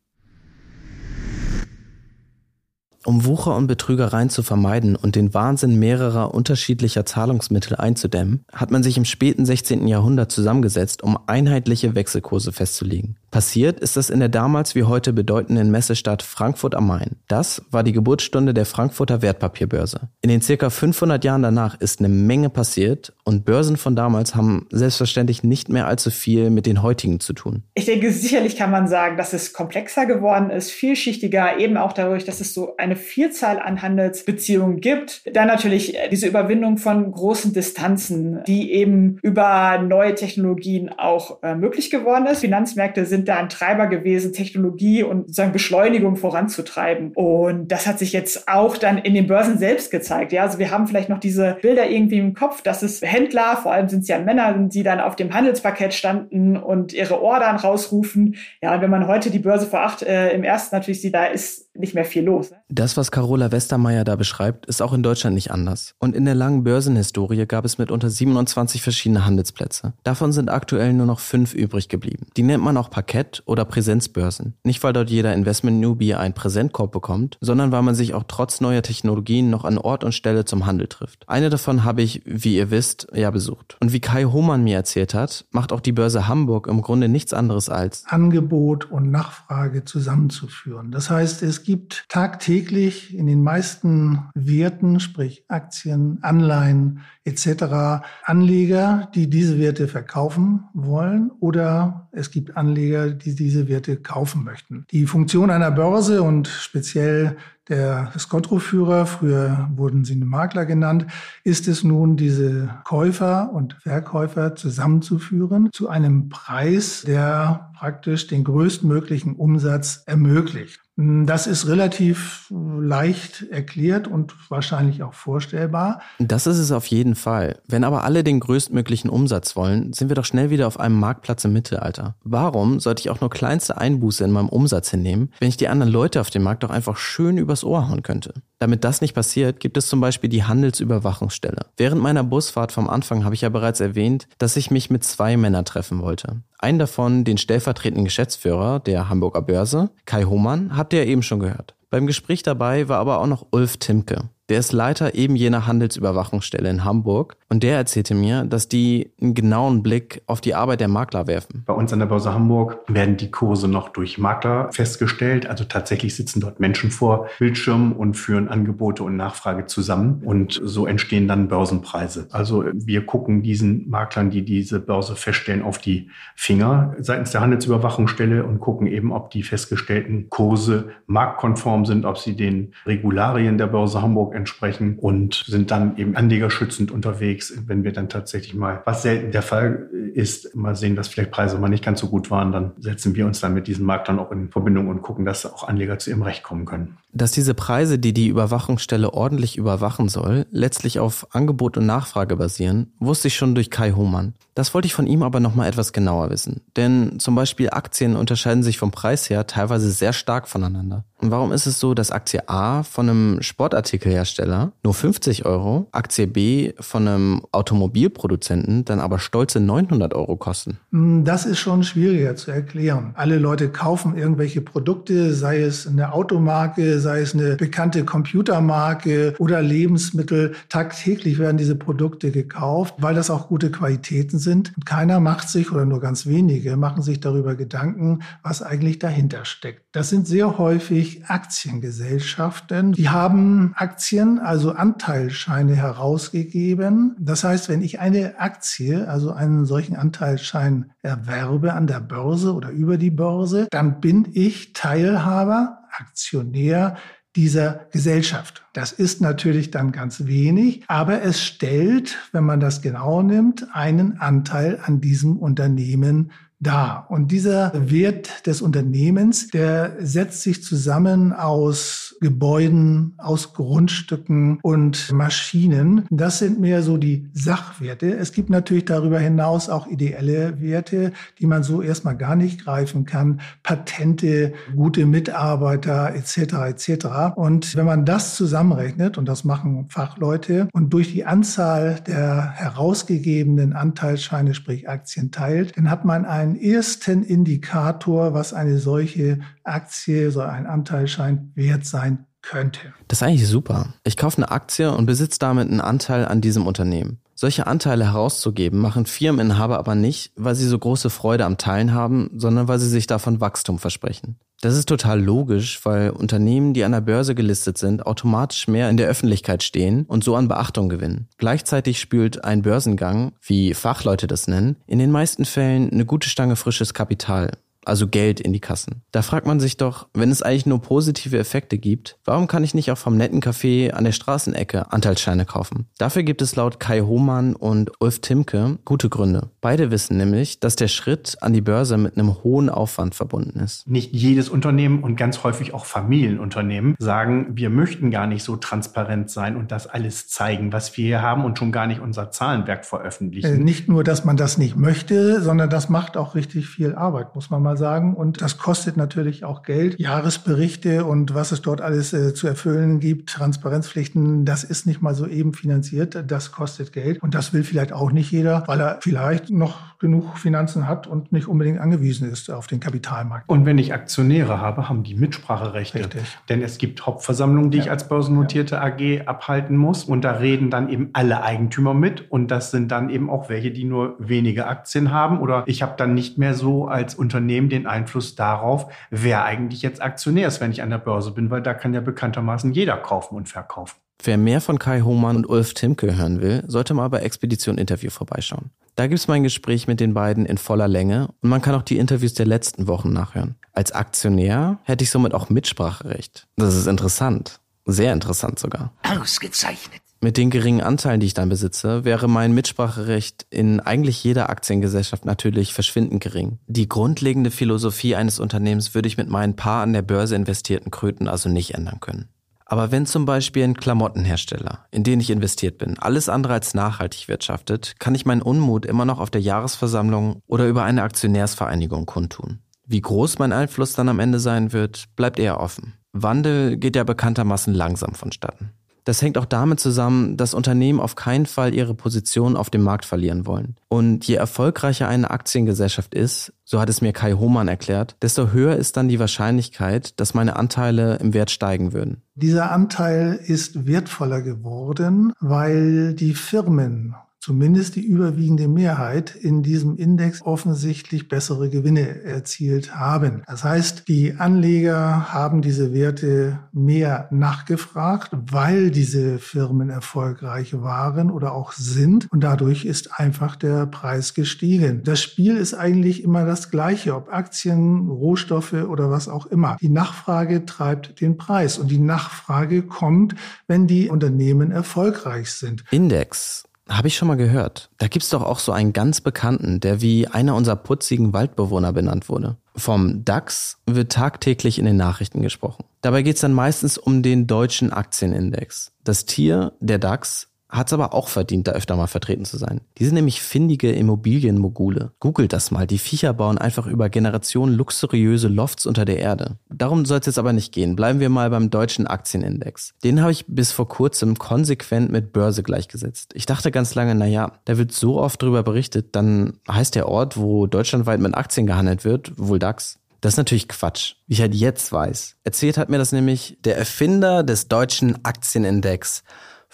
Um 3.06 3.26
Wucher 3.26 3.54
und 3.54 3.66
Betrügereien 3.66 4.30
zu 4.30 4.42
vermeiden 4.42 4.96
und 4.96 5.14
den 5.14 5.34
Wahnsinn 5.34 5.78
mehrerer 5.78 6.32
unterschiedlicher 6.32 7.04
Zahlungsmittel 7.04 7.76
einzudämmen, 7.76 8.46
hat 8.50 8.70
man 8.70 8.82
sich 8.82 8.96
im 8.96 9.04
späten 9.04 9.44
16. 9.44 9.86
Jahrhundert 9.86 10.32
zusammengesetzt, 10.32 11.02
um 11.02 11.18
einheitliche 11.26 11.94
Wechselkurse 11.94 12.50
festzulegen. 12.52 13.16
Passiert 13.34 13.80
ist 13.80 13.96
das 13.96 14.10
in 14.10 14.20
der 14.20 14.28
damals 14.28 14.76
wie 14.76 14.84
heute 14.84 15.12
bedeutenden 15.12 15.72
Messestadt 15.72 16.22
Frankfurt 16.22 16.76
am 16.76 16.86
Main. 16.86 17.16
Das 17.26 17.62
war 17.72 17.82
die 17.82 17.90
Geburtsstunde 17.90 18.54
der 18.54 18.64
Frankfurter 18.64 19.22
Wertpapierbörse. 19.22 20.08
In 20.20 20.28
den 20.28 20.40
circa 20.40 20.70
500 20.70 21.24
Jahren 21.24 21.42
danach 21.42 21.80
ist 21.80 21.98
eine 21.98 22.08
Menge 22.08 22.48
passiert 22.48 23.12
und 23.24 23.44
Börsen 23.44 23.76
von 23.76 23.96
damals 23.96 24.36
haben 24.36 24.68
selbstverständlich 24.70 25.42
nicht 25.42 25.68
mehr 25.68 25.88
allzu 25.88 26.12
viel 26.12 26.50
mit 26.50 26.64
den 26.64 26.80
heutigen 26.80 27.18
zu 27.18 27.32
tun. 27.32 27.64
Ich 27.74 27.86
denke, 27.86 28.12
sicherlich 28.12 28.54
kann 28.54 28.70
man 28.70 28.86
sagen, 28.86 29.16
dass 29.16 29.32
es 29.32 29.52
komplexer 29.52 30.06
geworden 30.06 30.50
ist, 30.50 30.70
vielschichtiger, 30.70 31.58
eben 31.58 31.76
auch 31.76 31.92
dadurch, 31.92 32.24
dass 32.24 32.40
es 32.40 32.54
so 32.54 32.76
eine 32.76 32.94
Vielzahl 32.94 33.58
an 33.58 33.82
Handelsbeziehungen 33.82 34.80
gibt. 34.80 35.22
Dann 35.34 35.48
natürlich 35.48 35.96
diese 36.12 36.28
Überwindung 36.28 36.78
von 36.78 37.10
großen 37.10 37.52
Distanzen, 37.52 38.44
die 38.46 38.70
eben 38.70 39.18
über 39.22 39.78
neue 39.78 40.14
Technologien 40.14 40.88
auch 40.96 41.42
äh, 41.42 41.56
möglich 41.56 41.90
geworden 41.90 42.26
ist. 42.26 42.38
Finanzmärkte 42.38 43.04
sind 43.06 43.23
da 43.28 43.36
ein 43.36 43.48
Treiber 43.48 43.86
gewesen, 43.86 44.32
Technologie 44.32 45.02
und 45.02 45.22
sozusagen 45.22 45.52
Beschleunigung 45.52 46.16
voranzutreiben. 46.16 47.12
Und 47.14 47.68
das 47.68 47.86
hat 47.86 47.98
sich 47.98 48.12
jetzt 48.12 48.48
auch 48.48 48.76
dann 48.76 48.98
in 48.98 49.14
den 49.14 49.26
Börsen 49.26 49.58
selbst 49.58 49.90
gezeigt. 49.90 50.32
Ja, 50.32 50.42
also 50.42 50.58
wir 50.58 50.70
haben 50.70 50.86
vielleicht 50.86 51.08
noch 51.08 51.20
diese 51.20 51.58
Bilder 51.60 51.88
irgendwie 51.88 52.18
im 52.18 52.34
Kopf, 52.34 52.62
dass 52.62 52.82
es 52.82 53.02
Händler, 53.02 53.58
vor 53.62 53.72
allem 53.72 53.88
sind 53.88 54.00
es 54.00 54.08
ja 54.08 54.18
Männer, 54.18 54.54
die 54.58 54.82
dann 54.82 55.00
auf 55.00 55.16
dem 55.16 55.34
Handelsparkett 55.34 55.94
standen 55.94 56.56
und 56.56 56.92
ihre 56.92 57.20
Ordern 57.20 57.56
rausrufen. 57.56 58.36
Ja, 58.62 58.74
und 58.74 58.80
wenn 58.80 58.90
man 58.90 59.06
heute 59.06 59.30
die 59.30 59.38
Börse 59.38 59.66
vor 59.66 59.80
acht 59.80 60.02
äh, 60.02 60.32
im 60.32 60.44
ersten 60.44 60.74
natürlich 60.74 61.00
sieht, 61.00 61.14
da 61.14 61.26
ist 61.26 61.63
nicht 61.76 61.94
mehr 61.94 62.04
viel 62.04 62.24
los. 62.24 62.52
Das, 62.68 62.96
was 62.96 63.10
Carola 63.10 63.52
Westermeier 63.52 64.04
da 64.04 64.16
beschreibt, 64.16 64.66
ist 64.66 64.82
auch 64.82 64.92
in 64.92 65.02
Deutschland 65.02 65.34
nicht 65.34 65.50
anders. 65.50 65.94
Und 65.98 66.14
in 66.14 66.24
der 66.24 66.34
langen 66.34 66.64
Börsenhistorie 66.64 67.46
gab 67.46 67.64
es 67.64 67.78
mitunter 67.78 68.10
27 68.10 68.82
verschiedene 68.82 69.24
Handelsplätze. 69.24 69.94
Davon 70.04 70.32
sind 70.32 70.50
aktuell 70.50 70.92
nur 70.92 71.06
noch 71.06 71.20
fünf 71.20 71.54
übrig 71.54 71.88
geblieben. 71.88 72.26
Die 72.36 72.42
nennt 72.42 72.62
man 72.62 72.76
auch 72.76 72.90
Parkett- 72.90 73.42
oder 73.46 73.64
Präsenzbörsen. 73.64 74.54
Nicht, 74.64 74.82
weil 74.82 74.92
dort 74.92 75.10
jeder 75.10 75.34
Investment-Newbie 75.34 76.14
einen 76.14 76.34
Präsentkorb 76.34 76.92
bekommt, 76.92 77.38
sondern 77.40 77.72
weil 77.72 77.82
man 77.82 77.94
sich 77.94 78.14
auch 78.14 78.24
trotz 78.28 78.60
neuer 78.60 78.82
Technologien 78.82 79.50
noch 79.50 79.64
an 79.64 79.78
Ort 79.78 80.04
und 80.04 80.12
Stelle 80.12 80.44
zum 80.44 80.66
Handel 80.66 80.86
trifft. 80.86 81.24
Eine 81.28 81.50
davon 81.50 81.84
habe 81.84 82.02
ich, 82.02 82.22
wie 82.24 82.56
ihr 82.56 82.70
wisst, 82.70 83.08
ja 83.12 83.30
besucht. 83.30 83.76
Und 83.80 83.92
wie 83.92 84.00
Kai 84.00 84.24
Hohmann 84.24 84.62
mir 84.62 84.76
erzählt 84.76 85.14
hat, 85.14 85.44
macht 85.50 85.72
auch 85.72 85.80
die 85.80 85.92
Börse 85.92 86.28
Hamburg 86.28 86.68
im 86.68 86.82
Grunde 86.82 87.08
nichts 87.08 87.32
anderes 87.32 87.68
als 87.68 88.04
Angebot 88.06 88.90
und 88.90 89.10
Nachfrage 89.10 89.84
zusammenzuführen. 89.84 90.90
Das 90.92 91.10
heißt, 91.10 91.42
es 91.42 91.63
gibt 91.64 92.04
tagtäglich 92.08 93.16
in 93.16 93.26
den 93.26 93.42
meisten 93.42 94.30
Werten, 94.34 95.00
sprich 95.00 95.44
Aktien, 95.48 96.18
Anleihen 96.22 97.00
etc. 97.24 98.04
Anleger, 98.22 99.10
die 99.14 99.28
diese 99.28 99.58
Werte 99.58 99.88
verkaufen 99.88 100.64
wollen 100.74 101.32
oder 101.40 102.08
es 102.12 102.30
gibt 102.30 102.56
Anleger, 102.56 103.10
die 103.10 103.34
diese 103.34 103.68
Werte 103.68 103.96
kaufen 103.96 104.44
möchten. 104.44 104.86
Die 104.92 105.06
Funktion 105.06 105.50
einer 105.50 105.70
Börse 105.72 106.22
und 106.22 106.46
speziell 106.46 107.36
der 107.68 108.12
Skotro-Führer, 108.18 109.06
früher 109.06 109.70
wurden 109.74 110.04
sie 110.04 110.16
Makler 110.16 110.66
genannt, 110.66 111.06
ist 111.44 111.66
es 111.66 111.82
nun, 111.82 112.16
diese 112.16 112.68
Käufer 112.84 113.52
und 113.52 113.74
Verkäufer 113.80 114.54
zusammenzuführen 114.54 115.70
zu 115.72 115.88
einem 115.88 116.28
Preis, 116.28 117.04
der 117.06 117.70
praktisch 117.74 118.26
den 118.26 118.44
größtmöglichen 118.44 119.34
Umsatz 119.34 120.02
ermöglicht. 120.06 120.83
Das 120.96 121.48
ist 121.48 121.66
relativ 121.66 122.46
leicht 122.50 123.46
erklärt 123.50 124.06
und 124.06 124.32
wahrscheinlich 124.48 125.02
auch 125.02 125.12
vorstellbar. 125.14 126.00
Das 126.20 126.46
ist 126.46 126.58
es 126.58 126.70
auf 126.70 126.86
jeden 126.86 127.16
Fall. 127.16 127.58
Wenn 127.66 127.82
aber 127.82 128.04
alle 128.04 128.22
den 128.22 128.38
größtmöglichen 128.38 129.10
Umsatz 129.10 129.56
wollen, 129.56 129.92
sind 129.92 130.08
wir 130.08 130.14
doch 130.14 130.24
schnell 130.24 130.50
wieder 130.50 130.68
auf 130.68 130.78
einem 130.78 131.00
Marktplatz 131.00 131.44
im 131.44 131.52
Mittelalter. 131.52 132.14
Warum 132.22 132.78
sollte 132.78 133.00
ich 133.00 133.10
auch 133.10 133.20
nur 133.20 133.30
kleinste 133.30 133.76
Einbuße 133.76 134.22
in 134.22 134.30
meinem 134.30 134.48
Umsatz 134.48 134.90
hinnehmen, 134.90 135.32
wenn 135.40 135.48
ich 135.48 135.56
die 135.56 135.68
anderen 135.68 135.92
Leute 135.92 136.20
auf 136.20 136.30
dem 136.30 136.44
Markt 136.44 136.62
doch 136.62 136.70
einfach 136.70 136.96
schön 136.96 137.38
übers 137.38 137.64
Ohr 137.64 137.88
hauen 137.88 138.02
könnte? 138.02 138.34
Damit 138.60 138.84
das 138.84 139.00
nicht 139.00 139.14
passiert, 139.14 139.58
gibt 139.58 139.76
es 139.76 139.88
zum 139.88 140.00
Beispiel 140.00 140.30
die 140.30 140.44
Handelsüberwachungsstelle. 140.44 141.66
Während 141.76 142.00
meiner 142.00 142.22
Busfahrt 142.22 142.70
vom 142.70 142.88
Anfang 142.88 143.24
habe 143.24 143.34
ich 143.34 143.40
ja 143.40 143.48
bereits 143.48 143.80
erwähnt, 143.80 144.28
dass 144.38 144.56
ich 144.56 144.70
mich 144.70 144.90
mit 144.90 145.02
zwei 145.02 145.36
Männern 145.36 145.64
treffen 145.64 146.00
wollte. 146.00 146.42
Einen 146.64 146.78
davon, 146.78 147.24
den 147.24 147.36
stellvertretenden 147.36 148.06
Geschäftsführer 148.06 148.80
der 148.80 149.10
Hamburger 149.10 149.42
Börse, 149.42 149.90
Kai 150.06 150.24
Hohmann, 150.24 150.74
habt 150.74 150.94
ihr 150.94 151.04
eben 151.04 151.22
schon 151.22 151.38
gehört. 151.38 151.74
Beim 151.90 152.06
Gespräch 152.06 152.42
dabei 152.42 152.88
war 152.88 153.00
aber 153.00 153.18
auch 153.18 153.26
noch 153.26 153.44
Ulf 153.50 153.76
Timke. 153.76 154.30
Der 154.50 154.58
ist 154.58 154.72
Leiter 154.72 155.14
eben 155.14 155.36
jener 155.36 155.66
Handelsüberwachungsstelle 155.66 156.68
in 156.68 156.84
Hamburg 156.84 157.38
und 157.48 157.62
der 157.62 157.78
erzählte 157.78 158.14
mir, 158.14 158.44
dass 158.44 158.68
die 158.68 159.10
einen 159.18 159.32
genauen 159.32 159.82
Blick 159.82 160.20
auf 160.26 160.42
die 160.42 160.54
Arbeit 160.54 160.80
der 160.80 160.88
Makler 160.88 161.26
werfen. 161.26 161.62
Bei 161.64 161.72
uns 161.72 161.94
an 161.94 161.98
der 161.98 162.06
Börse 162.06 162.34
Hamburg 162.34 162.80
werden 162.86 163.16
die 163.16 163.30
Kurse 163.30 163.68
noch 163.68 163.88
durch 163.88 164.18
Makler 164.18 164.70
festgestellt. 164.70 165.46
Also 165.46 165.64
tatsächlich 165.64 166.14
sitzen 166.14 166.40
dort 166.40 166.60
Menschen 166.60 166.90
vor 166.90 167.26
Bildschirmen 167.38 167.94
und 167.94 168.18
führen 168.18 168.48
Angebote 168.48 169.02
und 169.02 169.16
Nachfrage 169.16 169.64
zusammen 169.64 170.20
und 170.26 170.60
so 170.62 170.86
entstehen 170.86 171.26
dann 171.26 171.48
Börsenpreise. 171.48 172.28
Also 172.30 172.64
wir 172.74 173.06
gucken 173.06 173.42
diesen 173.42 173.88
Maklern, 173.88 174.28
die 174.28 174.44
diese 174.44 174.78
Börse 174.78 175.16
feststellen, 175.16 175.62
auf 175.62 175.78
die 175.78 176.10
Finger 176.36 176.94
seitens 176.98 177.30
der 177.30 177.40
Handelsüberwachungsstelle 177.40 178.44
und 178.44 178.60
gucken 178.60 178.88
eben, 178.88 179.10
ob 179.10 179.30
die 179.30 179.42
festgestellten 179.42 180.28
Kurse 180.28 180.90
marktkonform 181.06 181.86
sind, 181.86 182.04
ob 182.04 182.18
sie 182.18 182.36
den 182.36 182.74
Regularien 182.84 183.56
der 183.56 183.68
Börse 183.68 184.02
Hamburg 184.02 184.33
entsprechen 184.34 184.98
und 184.98 185.44
sind 185.46 185.70
dann 185.70 185.96
eben 185.96 186.16
anlegerschützend 186.16 186.90
unterwegs. 186.90 187.52
Wenn 187.66 187.84
wir 187.84 187.92
dann 187.92 188.08
tatsächlich 188.08 188.54
mal, 188.54 188.82
was 188.84 189.02
selten 189.02 189.32
der 189.32 189.42
Fall 189.42 189.88
ist, 190.14 190.54
mal 190.54 190.76
sehen, 190.76 190.96
dass 190.96 191.08
vielleicht 191.08 191.30
Preise 191.30 191.58
mal 191.58 191.68
nicht 191.68 191.84
ganz 191.84 192.00
so 192.00 192.08
gut 192.08 192.30
waren, 192.30 192.52
dann 192.52 192.72
setzen 192.78 193.14
wir 193.14 193.26
uns 193.26 193.40
dann 193.40 193.54
mit 193.54 193.66
diesem 193.66 193.86
Markt 193.86 194.08
dann 194.08 194.18
auch 194.18 194.30
in 194.32 194.50
Verbindung 194.50 194.88
und 194.88 195.02
gucken, 195.02 195.24
dass 195.24 195.46
auch 195.46 195.66
Anleger 195.66 195.98
zu 195.98 196.10
ihrem 196.10 196.22
Recht 196.22 196.42
kommen 196.42 196.64
können. 196.64 196.96
Dass 197.12 197.32
diese 197.32 197.54
Preise, 197.54 197.98
die 197.98 198.12
die 198.12 198.28
Überwachungsstelle 198.28 199.14
ordentlich 199.14 199.56
überwachen 199.56 200.08
soll, 200.08 200.46
letztlich 200.50 200.98
auf 200.98 201.28
Angebot 201.30 201.76
und 201.76 201.86
Nachfrage 201.86 202.36
basieren, 202.36 202.92
wusste 202.98 203.28
ich 203.28 203.36
schon 203.36 203.54
durch 203.54 203.70
Kai 203.70 203.92
Hohmann. 203.92 204.34
Das 204.54 204.72
wollte 204.72 204.86
ich 204.86 204.94
von 204.94 205.08
ihm 205.08 205.22
aber 205.24 205.40
nochmal 205.40 205.68
etwas 205.68 205.92
genauer 205.92 206.30
wissen. 206.30 206.60
Denn 206.76 207.18
zum 207.18 207.34
Beispiel 207.34 207.70
Aktien 207.70 208.14
unterscheiden 208.14 208.62
sich 208.62 208.78
vom 208.78 208.92
Preis 208.92 209.28
her 209.28 209.46
teilweise 209.48 209.90
sehr 209.90 210.12
stark 210.12 210.46
voneinander. 210.46 211.04
Und 211.20 211.30
warum 211.30 211.52
ist 211.52 211.66
es 211.66 211.80
so, 211.80 211.94
dass 211.94 212.10
Aktie 212.10 212.48
A 212.48 212.82
von 212.82 213.08
einem 213.08 213.42
Sportartikelhersteller 213.42 214.72
nur 214.84 214.94
50 214.94 215.44
Euro, 215.44 215.88
Aktie 215.90 216.26
B 216.26 216.72
von 216.78 217.08
einem 217.08 217.42
Automobilproduzenten 217.50 218.84
dann 218.84 219.00
aber 219.00 219.18
stolze 219.18 219.58
900 219.58 220.14
Euro 220.14 220.36
kosten? 220.36 220.78
Hm, 220.92 221.24
das 221.24 221.46
ist 221.46 221.58
schon 221.58 221.82
schwieriger 221.82 222.36
zu 222.36 222.50
erklären. 222.50 223.12
Alle 223.14 223.38
Leute 223.38 223.70
kaufen 223.70 224.16
irgendwelche 224.16 224.60
Produkte, 224.60 225.34
sei 225.34 225.62
es 225.62 225.86
eine 225.86 226.12
Automarke, 226.12 227.00
sei 227.00 227.20
es 227.20 227.34
eine 227.34 227.56
bekannte 227.56 228.04
Computermarke 228.04 229.34
oder 229.38 229.62
Lebensmittel. 229.62 230.52
Tagtäglich 230.68 231.38
werden 231.38 231.56
diese 231.56 231.74
Produkte 231.74 232.30
gekauft, 232.30 232.94
weil 232.98 233.14
das 233.14 233.30
auch 233.30 233.48
gute 233.48 233.70
Qualitäten 233.70 234.38
sind. 234.38 234.43
Und 234.46 234.86
keiner 234.86 235.20
macht 235.20 235.48
sich, 235.48 235.72
oder 235.72 235.84
nur 235.84 236.00
ganz 236.00 236.26
wenige, 236.26 236.76
machen 236.76 237.02
sich 237.02 237.20
darüber 237.20 237.54
Gedanken, 237.54 238.20
was 238.42 238.62
eigentlich 238.62 238.98
dahinter 238.98 239.44
steckt. 239.44 239.84
Das 239.92 240.08
sind 240.08 240.26
sehr 240.26 240.58
häufig 240.58 241.26
Aktiengesellschaften. 241.26 242.92
Die 242.92 243.08
haben 243.08 243.72
Aktien, 243.76 244.38
also 244.38 244.72
Anteilsscheine 244.72 245.74
herausgegeben. 245.74 247.16
Das 247.18 247.44
heißt, 247.44 247.68
wenn 247.68 247.82
ich 247.82 248.00
eine 248.00 248.38
Aktie, 248.38 249.08
also 249.08 249.32
einen 249.32 249.64
solchen 249.66 249.96
Anteilsschein 249.96 250.90
erwerbe 251.02 251.74
an 251.74 251.86
der 251.86 252.00
Börse 252.00 252.54
oder 252.54 252.70
über 252.70 252.96
die 252.96 253.10
Börse, 253.10 253.68
dann 253.70 254.00
bin 254.00 254.28
ich 254.32 254.72
Teilhaber, 254.72 255.80
Aktionär 255.98 256.96
dieser 257.36 257.86
Gesellschaft. 257.90 258.64
Das 258.72 258.92
ist 258.92 259.20
natürlich 259.20 259.70
dann 259.70 259.92
ganz 259.92 260.26
wenig, 260.26 260.84
aber 260.86 261.22
es 261.22 261.42
stellt, 261.42 262.16
wenn 262.32 262.44
man 262.44 262.60
das 262.60 262.82
genau 262.82 263.22
nimmt, 263.22 263.66
einen 263.74 264.18
Anteil 264.18 264.80
an 264.82 265.00
diesem 265.00 265.36
Unternehmen 265.38 266.30
da. 266.60 266.98
Und 267.08 267.30
dieser 267.32 267.72
Wert 267.90 268.46
des 268.46 268.62
Unternehmens, 268.62 269.48
der 269.48 269.96
setzt 270.00 270.42
sich 270.42 270.62
zusammen 270.62 271.32
aus 271.32 272.13
Gebäuden, 272.24 273.12
aus 273.18 273.52
Grundstücken 273.52 274.58
und 274.62 275.12
Maschinen. 275.12 276.06
Das 276.08 276.38
sind 276.38 276.58
mehr 276.58 276.80
so 276.80 276.96
die 276.96 277.28
Sachwerte. 277.34 278.16
Es 278.16 278.32
gibt 278.32 278.48
natürlich 278.48 278.86
darüber 278.86 279.18
hinaus 279.18 279.68
auch 279.68 279.86
ideelle 279.86 280.58
Werte, 280.58 281.12
die 281.38 281.46
man 281.46 281.62
so 281.62 281.82
erstmal 281.82 282.16
gar 282.16 282.34
nicht 282.34 282.64
greifen 282.64 283.04
kann. 283.04 283.42
Patente, 283.62 284.54
gute 284.74 285.04
Mitarbeiter 285.04 286.14
etc. 286.14 286.38
etc. 286.70 287.06
Und 287.36 287.76
wenn 287.76 287.84
man 287.84 288.06
das 288.06 288.36
zusammenrechnet, 288.36 289.18
und 289.18 289.28
das 289.28 289.44
machen 289.44 289.84
Fachleute, 289.90 290.68
und 290.72 290.94
durch 290.94 291.12
die 291.12 291.26
Anzahl 291.26 292.00
der 292.06 292.52
herausgegebenen 292.52 293.74
Anteilsscheine, 293.74 294.54
sprich 294.54 294.88
Aktien 294.88 295.30
teilt, 295.30 295.76
dann 295.76 295.90
hat 295.90 296.06
man 296.06 296.24
einen 296.24 296.56
ersten 296.56 297.22
Indikator, 297.22 298.32
was 298.32 298.54
eine 298.54 298.78
solche 298.78 299.40
Aktie, 299.62 300.30
so 300.30 300.40
ein 300.40 300.64
Anteilschein 300.66 301.50
wert 301.54 301.84
sein 301.84 302.13
könnte. 302.44 302.80
Das 303.08 303.18
ist 303.18 303.22
eigentlich 303.22 303.48
super. 303.48 303.94
Ich 304.04 304.16
kaufe 304.16 304.38
eine 304.38 304.50
Aktie 304.50 304.92
und 304.92 305.06
besitze 305.06 305.38
damit 305.38 305.70
einen 305.70 305.80
Anteil 305.80 306.26
an 306.26 306.40
diesem 306.40 306.66
Unternehmen. 306.66 307.20
Solche 307.34 307.66
Anteile 307.66 308.04
herauszugeben, 308.04 308.78
machen 308.78 309.06
Firmeninhaber 309.06 309.78
aber 309.78 309.96
nicht, 309.96 310.32
weil 310.36 310.54
sie 310.54 310.68
so 310.68 310.78
große 310.78 311.10
Freude 311.10 311.44
am 311.44 311.58
Teilen 311.58 311.92
haben, 311.92 312.30
sondern 312.36 312.68
weil 312.68 312.78
sie 312.78 312.88
sich 312.88 313.06
davon 313.06 313.40
Wachstum 313.40 313.78
versprechen. 313.78 314.38
Das 314.60 314.76
ist 314.76 314.88
total 314.88 315.20
logisch, 315.20 315.84
weil 315.84 316.10
Unternehmen, 316.10 316.72
die 316.72 316.84
an 316.84 316.92
der 316.92 317.02
Börse 317.02 317.34
gelistet 317.34 317.76
sind, 317.76 318.06
automatisch 318.06 318.66
mehr 318.68 318.88
in 318.88 318.96
der 318.96 319.08
Öffentlichkeit 319.08 319.62
stehen 319.62 320.04
und 320.06 320.24
so 320.24 320.36
an 320.36 320.48
Beachtung 320.48 320.88
gewinnen. 320.88 321.28
Gleichzeitig 321.36 322.00
spült 322.00 322.44
ein 322.44 322.62
Börsengang, 322.62 323.32
wie 323.42 323.74
Fachleute 323.74 324.26
das 324.26 324.46
nennen, 324.46 324.76
in 324.86 324.98
den 324.98 325.10
meisten 325.10 325.44
Fällen 325.44 325.90
eine 325.90 326.06
gute 326.06 326.28
Stange 326.28 326.56
frisches 326.56 326.94
Kapital. 326.94 327.50
Also 327.86 328.08
Geld 328.08 328.40
in 328.40 328.52
die 328.52 328.60
Kassen. 328.60 329.02
Da 329.12 329.22
fragt 329.22 329.46
man 329.46 329.60
sich 329.60 329.76
doch, 329.76 330.08
wenn 330.14 330.30
es 330.30 330.42
eigentlich 330.42 330.66
nur 330.66 330.80
positive 330.80 331.38
Effekte 331.38 331.78
gibt, 331.78 332.18
warum 332.24 332.46
kann 332.46 332.64
ich 332.64 332.74
nicht 332.74 332.90
auch 332.90 332.98
vom 332.98 333.16
netten 333.16 333.40
Café 333.40 333.90
an 333.90 334.04
der 334.04 334.12
Straßenecke 334.12 334.92
Anteilsscheine 334.92 335.44
kaufen? 335.44 335.86
Dafür 335.98 336.22
gibt 336.22 336.42
es 336.42 336.56
laut 336.56 336.80
Kai 336.80 337.00
Hohmann 337.00 337.54
und 337.54 337.90
Ulf 338.00 338.20
Timke 338.20 338.78
gute 338.84 339.08
Gründe. 339.08 339.50
Beide 339.60 339.90
wissen 339.90 340.16
nämlich, 340.16 340.60
dass 340.60 340.76
der 340.76 340.88
Schritt 340.88 341.36
an 341.40 341.52
die 341.52 341.60
Börse 341.60 341.96
mit 341.96 342.16
einem 342.16 342.42
hohen 342.42 342.70
Aufwand 342.70 343.14
verbunden 343.14 343.60
ist. 343.60 343.88
Nicht 343.88 344.12
jedes 344.12 344.48
Unternehmen 344.48 345.02
und 345.02 345.16
ganz 345.16 345.44
häufig 345.44 345.74
auch 345.74 345.84
Familienunternehmen 345.84 346.96
sagen, 346.98 347.48
wir 347.54 347.70
möchten 347.70 348.10
gar 348.10 348.26
nicht 348.26 348.44
so 348.44 348.56
transparent 348.56 349.30
sein 349.30 349.56
und 349.56 349.72
das 349.72 349.86
alles 349.86 350.28
zeigen, 350.28 350.72
was 350.72 350.96
wir 350.96 351.04
hier 351.04 351.22
haben 351.22 351.44
und 351.44 351.58
schon 351.58 351.72
gar 351.72 351.86
nicht 351.86 352.00
unser 352.00 352.30
Zahlenwerk 352.30 352.84
veröffentlichen. 352.84 353.46
Äh, 353.46 353.58
nicht 353.58 353.88
nur, 353.88 354.04
dass 354.04 354.24
man 354.24 354.36
das 354.36 354.58
nicht 354.58 354.76
möchte, 354.76 355.42
sondern 355.42 355.70
das 355.70 355.88
macht 355.88 356.16
auch 356.16 356.34
richtig 356.34 356.68
viel 356.68 356.94
Arbeit, 356.94 357.34
muss 357.34 357.50
man 357.50 357.62
mal 357.62 357.73
sagen. 357.76 358.14
Und 358.14 358.40
das 358.40 358.58
kostet 358.58 358.96
natürlich 358.96 359.44
auch 359.44 359.62
Geld. 359.62 359.98
Jahresberichte 359.98 361.04
und 361.04 361.34
was 361.34 361.52
es 361.52 361.62
dort 361.62 361.80
alles 361.80 362.12
äh, 362.12 362.34
zu 362.34 362.46
erfüllen 362.46 363.00
gibt, 363.00 363.30
Transparenzpflichten, 363.30 364.44
das 364.44 364.64
ist 364.64 364.86
nicht 364.86 365.02
mal 365.02 365.14
so 365.14 365.26
eben 365.26 365.52
finanziert. 365.54 366.24
Das 366.26 366.52
kostet 366.52 366.92
Geld. 366.92 367.22
Und 367.22 367.34
das 367.34 367.52
will 367.52 367.64
vielleicht 367.64 367.92
auch 367.92 368.12
nicht 368.12 368.30
jeder, 368.30 368.64
weil 368.66 368.80
er 368.80 368.98
vielleicht 369.00 369.50
noch 369.50 369.98
genug 369.98 370.38
Finanzen 370.38 370.86
hat 370.86 371.06
und 371.06 371.32
nicht 371.32 371.48
unbedingt 371.48 371.80
angewiesen 371.80 372.30
ist 372.30 372.50
auf 372.50 372.66
den 372.66 372.80
Kapitalmarkt. 372.80 373.48
Und 373.48 373.64
wenn 373.64 373.78
ich 373.78 373.94
Aktionäre 373.94 374.60
habe, 374.60 374.88
haben 374.88 375.02
die 375.02 375.14
Mitspracherechte. 375.14 376.00
Richtig. 376.00 376.22
Denn 376.48 376.62
es 376.62 376.78
gibt 376.78 377.06
Hauptversammlungen, 377.06 377.70
die 377.70 377.78
Ja. 377.78 377.84
ich 377.84 377.90
als 377.90 378.08
börsennotierte 378.08 378.80
AG 378.80 379.22
abhalten 379.26 379.76
muss. 379.76 380.04
Und 380.04 380.22
da 380.22 380.32
reden 380.32 380.70
dann 380.70 380.88
eben 380.90 381.10
alle 381.14 381.42
Eigentümer 381.42 381.94
mit. 381.94 382.30
Und 382.30 382.50
das 382.50 382.70
sind 382.70 382.90
dann 382.92 383.08
eben 383.08 383.30
auch 383.30 383.48
welche, 383.48 383.70
die 383.70 383.84
nur 383.84 384.16
wenige 384.18 384.66
Aktien 384.66 385.10
haben. 385.10 385.40
Oder 385.40 385.62
ich 385.66 385.82
habe 385.82 385.94
dann 385.96 386.12
nicht 386.14 386.38
mehr 386.38 386.54
so 386.54 386.86
als 386.86 387.14
Unternehmen 387.14 387.63
den 387.68 387.86
Einfluss 387.86 388.34
darauf, 388.34 388.86
wer 389.10 389.44
eigentlich 389.44 389.82
jetzt 389.82 390.02
Aktionär 390.02 390.48
ist, 390.48 390.60
wenn 390.60 390.70
ich 390.70 390.82
an 390.82 390.90
der 390.90 390.98
Börse 390.98 391.32
bin, 391.32 391.50
weil 391.50 391.62
da 391.62 391.74
kann 391.74 391.94
ja 391.94 392.00
bekanntermaßen 392.00 392.72
jeder 392.72 392.96
kaufen 392.96 393.36
und 393.36 393.48
verkaufen. 393.48 393.96
Wer 394.22 394.38
mehr 394.38 394.60
von 394.60 394.78
Kai 394.78 395.02
Hohmann 395.02 395.36
und 395.36 395.48
Ulf 395.48 395.74
Timke 395.74 396.16
hören 396.16 396.40
will, 396.40 396.62
sollte 396.66 396.94
mal 396.94 397.08
bei 397.08 397.18
Expedition 397.18 397.78
Interview 397.78 398.10
vorbeischauen. 398.10 398.70
Da 398.96 399.08
gibt's 399.08 399.26
mein 399.26 399.42
Gespräch 399.42 399.88
mit 399.88 399.98
den 399.98 400.14
beiden 400.14 400.46
in 400.46 400.56
voller 400.56 400.86
Länge 400.86 401.28
und 401.42 401.50
man 401.50 401.60
kann 401.60 401.74
auch 401.74 401.82
die 401.82 401.98
Interviews 401.98 402.34
der 402.34 402.46
letzten 402.46 402.86
Wochen 402.86 403.12
nachhören. 403.12 403.56
Als 403.72 403.90
Aktionär 403.90 404.78
hätte 404.84 405.02
ich 405.02 405.10
somit 405.10 405.34
auch 405.34 405.50
Mitspracherecht. 405.50 406.46
Das 406.56 406.74
ist 406.76 406.86
interessant. 406.86 407.60
Sehr 407.86 408.12
interessant 408.12 408.58
sogar. 408.58 408.92
Ausgezeichnet. 409.02 410.00
Mit 410.20 410.36
den 410.36 410.50
geringen 410.50 410.80
Anteilen, 410.80 411.20
die 411.20 411.26
ich 411.26 411.34
dann 411.34 411.50
besitze, 411.50 412.04
wäre 412.04 412.28
mein 412.28 412.52
Mitspracherecht 412.52 413.46
in 413.50 413.80
eigentlich 413.80 414.24
jeder 414.24 414.48
Aktiengesellschaft 414.48 415.24
natürlich 415.26 415.74
verschwindend 415.74 416.22
gering. 416.22 416.58
Die 416.66 416.88
grundlegende 416.88 417.50
Philosophie 417.50 418.16
eines 418.16 418.40
Unternehmens 418.40 418.94
würde 418.94 419.08
ich 419.08 419.18
mit 419.18 419.28
meinen 419.28 419.54
paar 419.54 419.82
an 419.82 419.92
der 419.92 420.02
Börse 420.02 420.34
investierten 420.34 420.90
Kröten 420.90 421.28
also 421.28 421.48
nicht 421.48 421.74
ändern 421.74 422.00
können. 422.00 422.28
Aber 422.66 422.90
wenn 422.90 423.04
zum 423.06 423.26
Beispiel 423.26 423.64
ein 423.64 423.76
Klamottenhersteller, 423.76 424.86
in 424.90 425.04
den 425.04 425.20
ich 425.20 425.30
investiert 425.30 425.78
bin, 425.78 425.98
alles 425.98 426.28
andere 426.28 426.54
als 426.54 426.74
nachhaltig 426.74 427.28
wirtschaftet, 427.28 427.96
kann 427.98 428.14
ich 428.14 428.24
meinen 428.24 428.42
Unmut 428.42 428.86
immer 428.86 429.04
noch 429.04 429.20
auf 429.20 429.30
der 429.30 429.42
Jahresversammlung 429.42 430.40
oder 430.46 430.66
über 430.66 430.84
eine 430.84 431.02
Aktionärsvereinigung 431.02 432.06
kundtun. 432.06 432.60
Wie 432.86 433.00
groß 433.00 433.38
mein 433.38 433.52
Einfluss 433.52 433.92
dann 433.92 434.08
am 434.08 434.20
Ende 434.20 434.38
sein 434.38 434.72
wird, 434.72 435.04
bleibt 435.16 435.38
eher 435.38 435.60
offen. 435.60 435.94
Wandel 436.12 436.76
geht 436.76 436.96
ja 436.96 437.04
bekanntermaßen 437.04 437.74
langsam 437.74 438.14
vonstatten. 438.14 438.72
Das 439.04 439.20
hängt 439.20 439.36
auch 439.36 439.44
damit 439.44 439.80
zusammen, 439.80 440.36
dass 440.36 440.54
Unternehmen 440.54 440.98
auf 440.98 441.14
keinen 441.14 441.46
Fall 441.46 441.74
ihre 441.74 441.94
Position 441.94 442.56
auf 442.56 442.70
dem 442.70 442.82
Markt 442.82 443.04
verlieren 443.04 443.46
wollen. 443.46 443.76
Und 443.88 444.26
je 444.26 444.34
erfolgreicher 444.34 445.08
eine 445.08 445.30
Aktiengesellschaft 445.30 446.14
ist, 446.14 446.52
so 446.64 446.80
hat 446.80 446.88
es 446.88 447.02
mir 447.02 447.12
Kai 447.12 447.34
Hohmann 447.34 447.68
erklärt, 447.68 448.16
desto 448.22 448.52
höher 448.52 448.76
ist 448.76 448.96
dann 448.96 449.08
die 449.08 449.20
Wahrscheinlichkeit, 449.20 450.18
dass 450.18 450.34
meine 450.34 450.56
Anteile 450.56 451.16
im 451.16 451.34
Wert 451.34 451.50
steigen 451.50 451.92
würden. 451.92 452.22
Dieser 452.34 452.72
Anteil 452.72 453.38
ist 453.46 453.86
wertvoller 453.86 454.40
geworden, 454.40 455.32
weil 455.40 456.14
die 456.14 456.34
Firmen 456.34 457.14
zumindest 457.44 457.96
die 457.96 458.06
überwiegende 458.06 458.68
Mehrheit 458.68 459.34
in 459.34 459.62
diesem 459.62 459.96
Index 459.96 460.40
offensichtlich 460.40 461.28
bessere 461.28 461.68
Gewinne 461.68 462.22
erzielt 462.22 462.94
haben. 462.94 463.42
Das 463.46 463.62
heißt, 463.62 464.08
die 464.08 464.36
Anleger 464.38 465.30
haben 465.30 465.60
diese 465.60 465.92
Werte 465.92 466.60
mehr 466.72 467.28
nachgefragt, 467.30 468.30
weil 468.32 468.90
diese 468.90 469.38
Firmen 469.38 469.90
erfolgreich 469.90 470.80
waren 470.80 471.30
oder 471.30 471.52
auch 471.52 471.72
sind 471.72 472.28
und 472.32 472.40
dadurch 472.40 472.86
ist 472.86 473.20
einfach 473.20 473.56
der 473.56 473.84
Preis 473.84 474.32
gestiegen. 474.32 475.02
Das 475.04 475.20
Spiel 475.20 475.58
ist 475.58 475.74
eigentlich 475.74 476.24
immer 476.24 476.46
das 476.46 476.70
gleiche, 476.70 477.14
ob 477.14 477.30
Aktien, 477.30 478.08
Rohstoffe 478.08 478.72
oder 478.72 479.10
was 479.10 479.28
auch 479.28 479.44
immer. 479.44 479.76
Die 479.82 479.90
Nachfrage 479.90 480.64
treibt 480.64 481.20
den 481.20 481.36
Preis 481.36 481.76
und 481.76 481.90
die 481.90 481.98
Nachfrage 481.98 482.84
kommt, 482.84 483.34
wenn 483.66 483.86
die 483.86 484.08
Unternehmen 484.08 484.70
erfolgreich 484.70 485.50
sind. 485.50 485.84
Index. 485.90 486.64
Habe 486.88 487.08
ich 487.08 487.16
schon 487.16 487.28
mal 487.28 487.36
gehört. 487.36 487.90
Da 487.98 488.08
gibt's 488.08 488.28
doch 488.28 488.42
auch 488.42 488.58
so 488.58 488.70
einen 488.72 488.92
ganz 488.92 489.20
bekannten, 489.22 489.80
der 489.80 490.02
wie 490.02 490.28
einer 490.28 490.54
unserer 490.54 490.76
putzigen 490.76 491.32
Waldbewohner 491.32 491.92
benannt 491.92 492.28
wurde. 492.28 492.58
Vom 492.76 493.24
DAX 493.24 493.78
wird 493.86 494.12
tagtäglich 494.12 494.78
in 494.78 494.84
den 494.84 494.96
Nachrichten 494.96 495.40
gesprochen. 495.40 495.84
Dabei 496.02 496.22
geht's 496.22 496.42
dann 496.42 496.52
meistens 496.52 496.98
um 496.98 497.22
den 497.22 497.46
deutschen 497.46 497.92
Aktienindex. 497.92 498.92
Das 499.02 499.24
Tier, 499.24 499.72
der 499.80 499.98
DAX, 499.98 500.48
hat's 500.74 500.92
aber 500.92 501.14
auch 501.14 501.28
verdient, 501.28 501.68
da 501.68 501.72
öfter 501.72 501.96
mal 501.96 502.06
vertreten 502.06 502.44
zu 502.44 502.58
sein. 502.58 502.80
Die 502.98 503.04
sind 503.04 503.14
nämlich 503.14 503.40
findige 503.40 503.92
Immobilienmogule. 503.92 505.12
Googelt 505.20 505.52
das 505.52 505.70
mal. 505.70 505.86
Die 505.86 505.98
Viecher 505.98 506.34
bauen 506.34 506.58
einfach 506.58 506.86
über 506.86 507.08
Generationen 507.08 507.74
luxuriöse 507.74 508.48
Lofts 508.48 508.86
unter 508.86 509.04
der 509.04 509.18
Erde. 509.18 509.58
Darum 509.68 510.04
soll's 510.04 510.26
jetzt 510.26 510.38
aber 510.38 510.52
nicht 510.52 510.72
gehen. 510.72 510.96
Bleiben 510.96 511.20
wir 511.20 511.28
mal 511.28 511.50
beim 511.50 511.70
deutschen 511.70 512.06
Aktienindex. 512.06 512.94
Den 513.04 513.20
habe 513.20 513.32
ich 513.32 513.46
bis 513.46 513.72
vor 513.72 513.88
kurzem 513.88 514.38
konsequent 514.38 515.10
mit 515.10 515.32
Börse 515.32 515.62
gleichgesetzt. 515.62 516.32
Ich 516.34 516.46
dachte 516.46 516.70
ganz 516.70 516.94
lange, 516.94 517.14
na 517.14 517.26
ja, 517.26 517.52
da 517.64 517.78
wird 517.78 517.92
so 517.92 518.20
oft 518.20 518.42
drüber 518.42 518.62
berichtet, 518.62 519.14
dann 519.14 519.54
heißt 519.70 519.94
der 519.94 520.08
Ort, 520.08 520.36
wo 520.36 520.66
deutschlandweit 520.66 521.20
mit 521.20 521.34
Aktien 521.34 521.66
gehandelt 521.66 522.04
wird, 522.04 522.32
wohl 522.36 522.58
DAX. 522.58 522.98
Das 523.20 523.32
ist 523.32 523.38
natürlich 523.38 523.68
Quatsch, 523.68 524.16
wie 524.26 524.34
ich 524.34 524.40
halt 524.42 524.54
jetzt 524.54 524.92
weiß. 524.92 525.36
Erzählt 525.44 525.78
hat 525.78 525.88
mir 525.88 525.96
das 525.96 526.12
nämlich 526.12 526.58
der 526.62 526.76
Erfinder 526.76 527.42
des 527.42 527.68
deutschen 527.68 528.22
Aktienindex, 528.22 529.24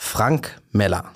Frank 0.03 0.61
Meller. 0.73 1.13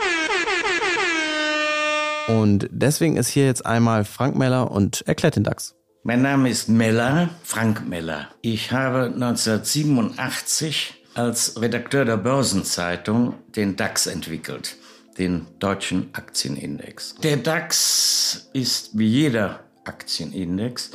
Und 2.29 2.69
deswegen 2.71 3.17
ist 3.17 3.29
hier 3.29 3.47
jetzt 3.47 3.65
einmal 3.67 4.05
Frank 4.05 4.37
Meller 4.37 4.71
und 4.71 5.01
erklärt 5.09 5.37
den 5.37 5.43
DAX. 5.43 5.75
Mein 6.05 6.21
Name 6.23 6.51
ist 6.51 6.69
Meller, 6.69 7.31
Frank 7.43 7.89
Meller. 7.89 8.29
Ich 8.43 8.73
habe 8.73 9.07
1987 9.07 11.03
als 11.15 11.61
Redakteur 11.61 12.05
der 12.05 12.19
Börsenzeitung 12.19 13.35
den 13.57 13.75
DAX 13.75 14.07
entwickelt, 14.07 14.77
den 15.19 15.47
deutschen 15.59 16.11
Aktienindex. 16.13 17.17
Der 17.17 17.39
DAX 17.39 18.51
ist 18.53 18.97
wie 18.97 19.09
jeder 19.09 19.61
Aktienindex 19.85 20.91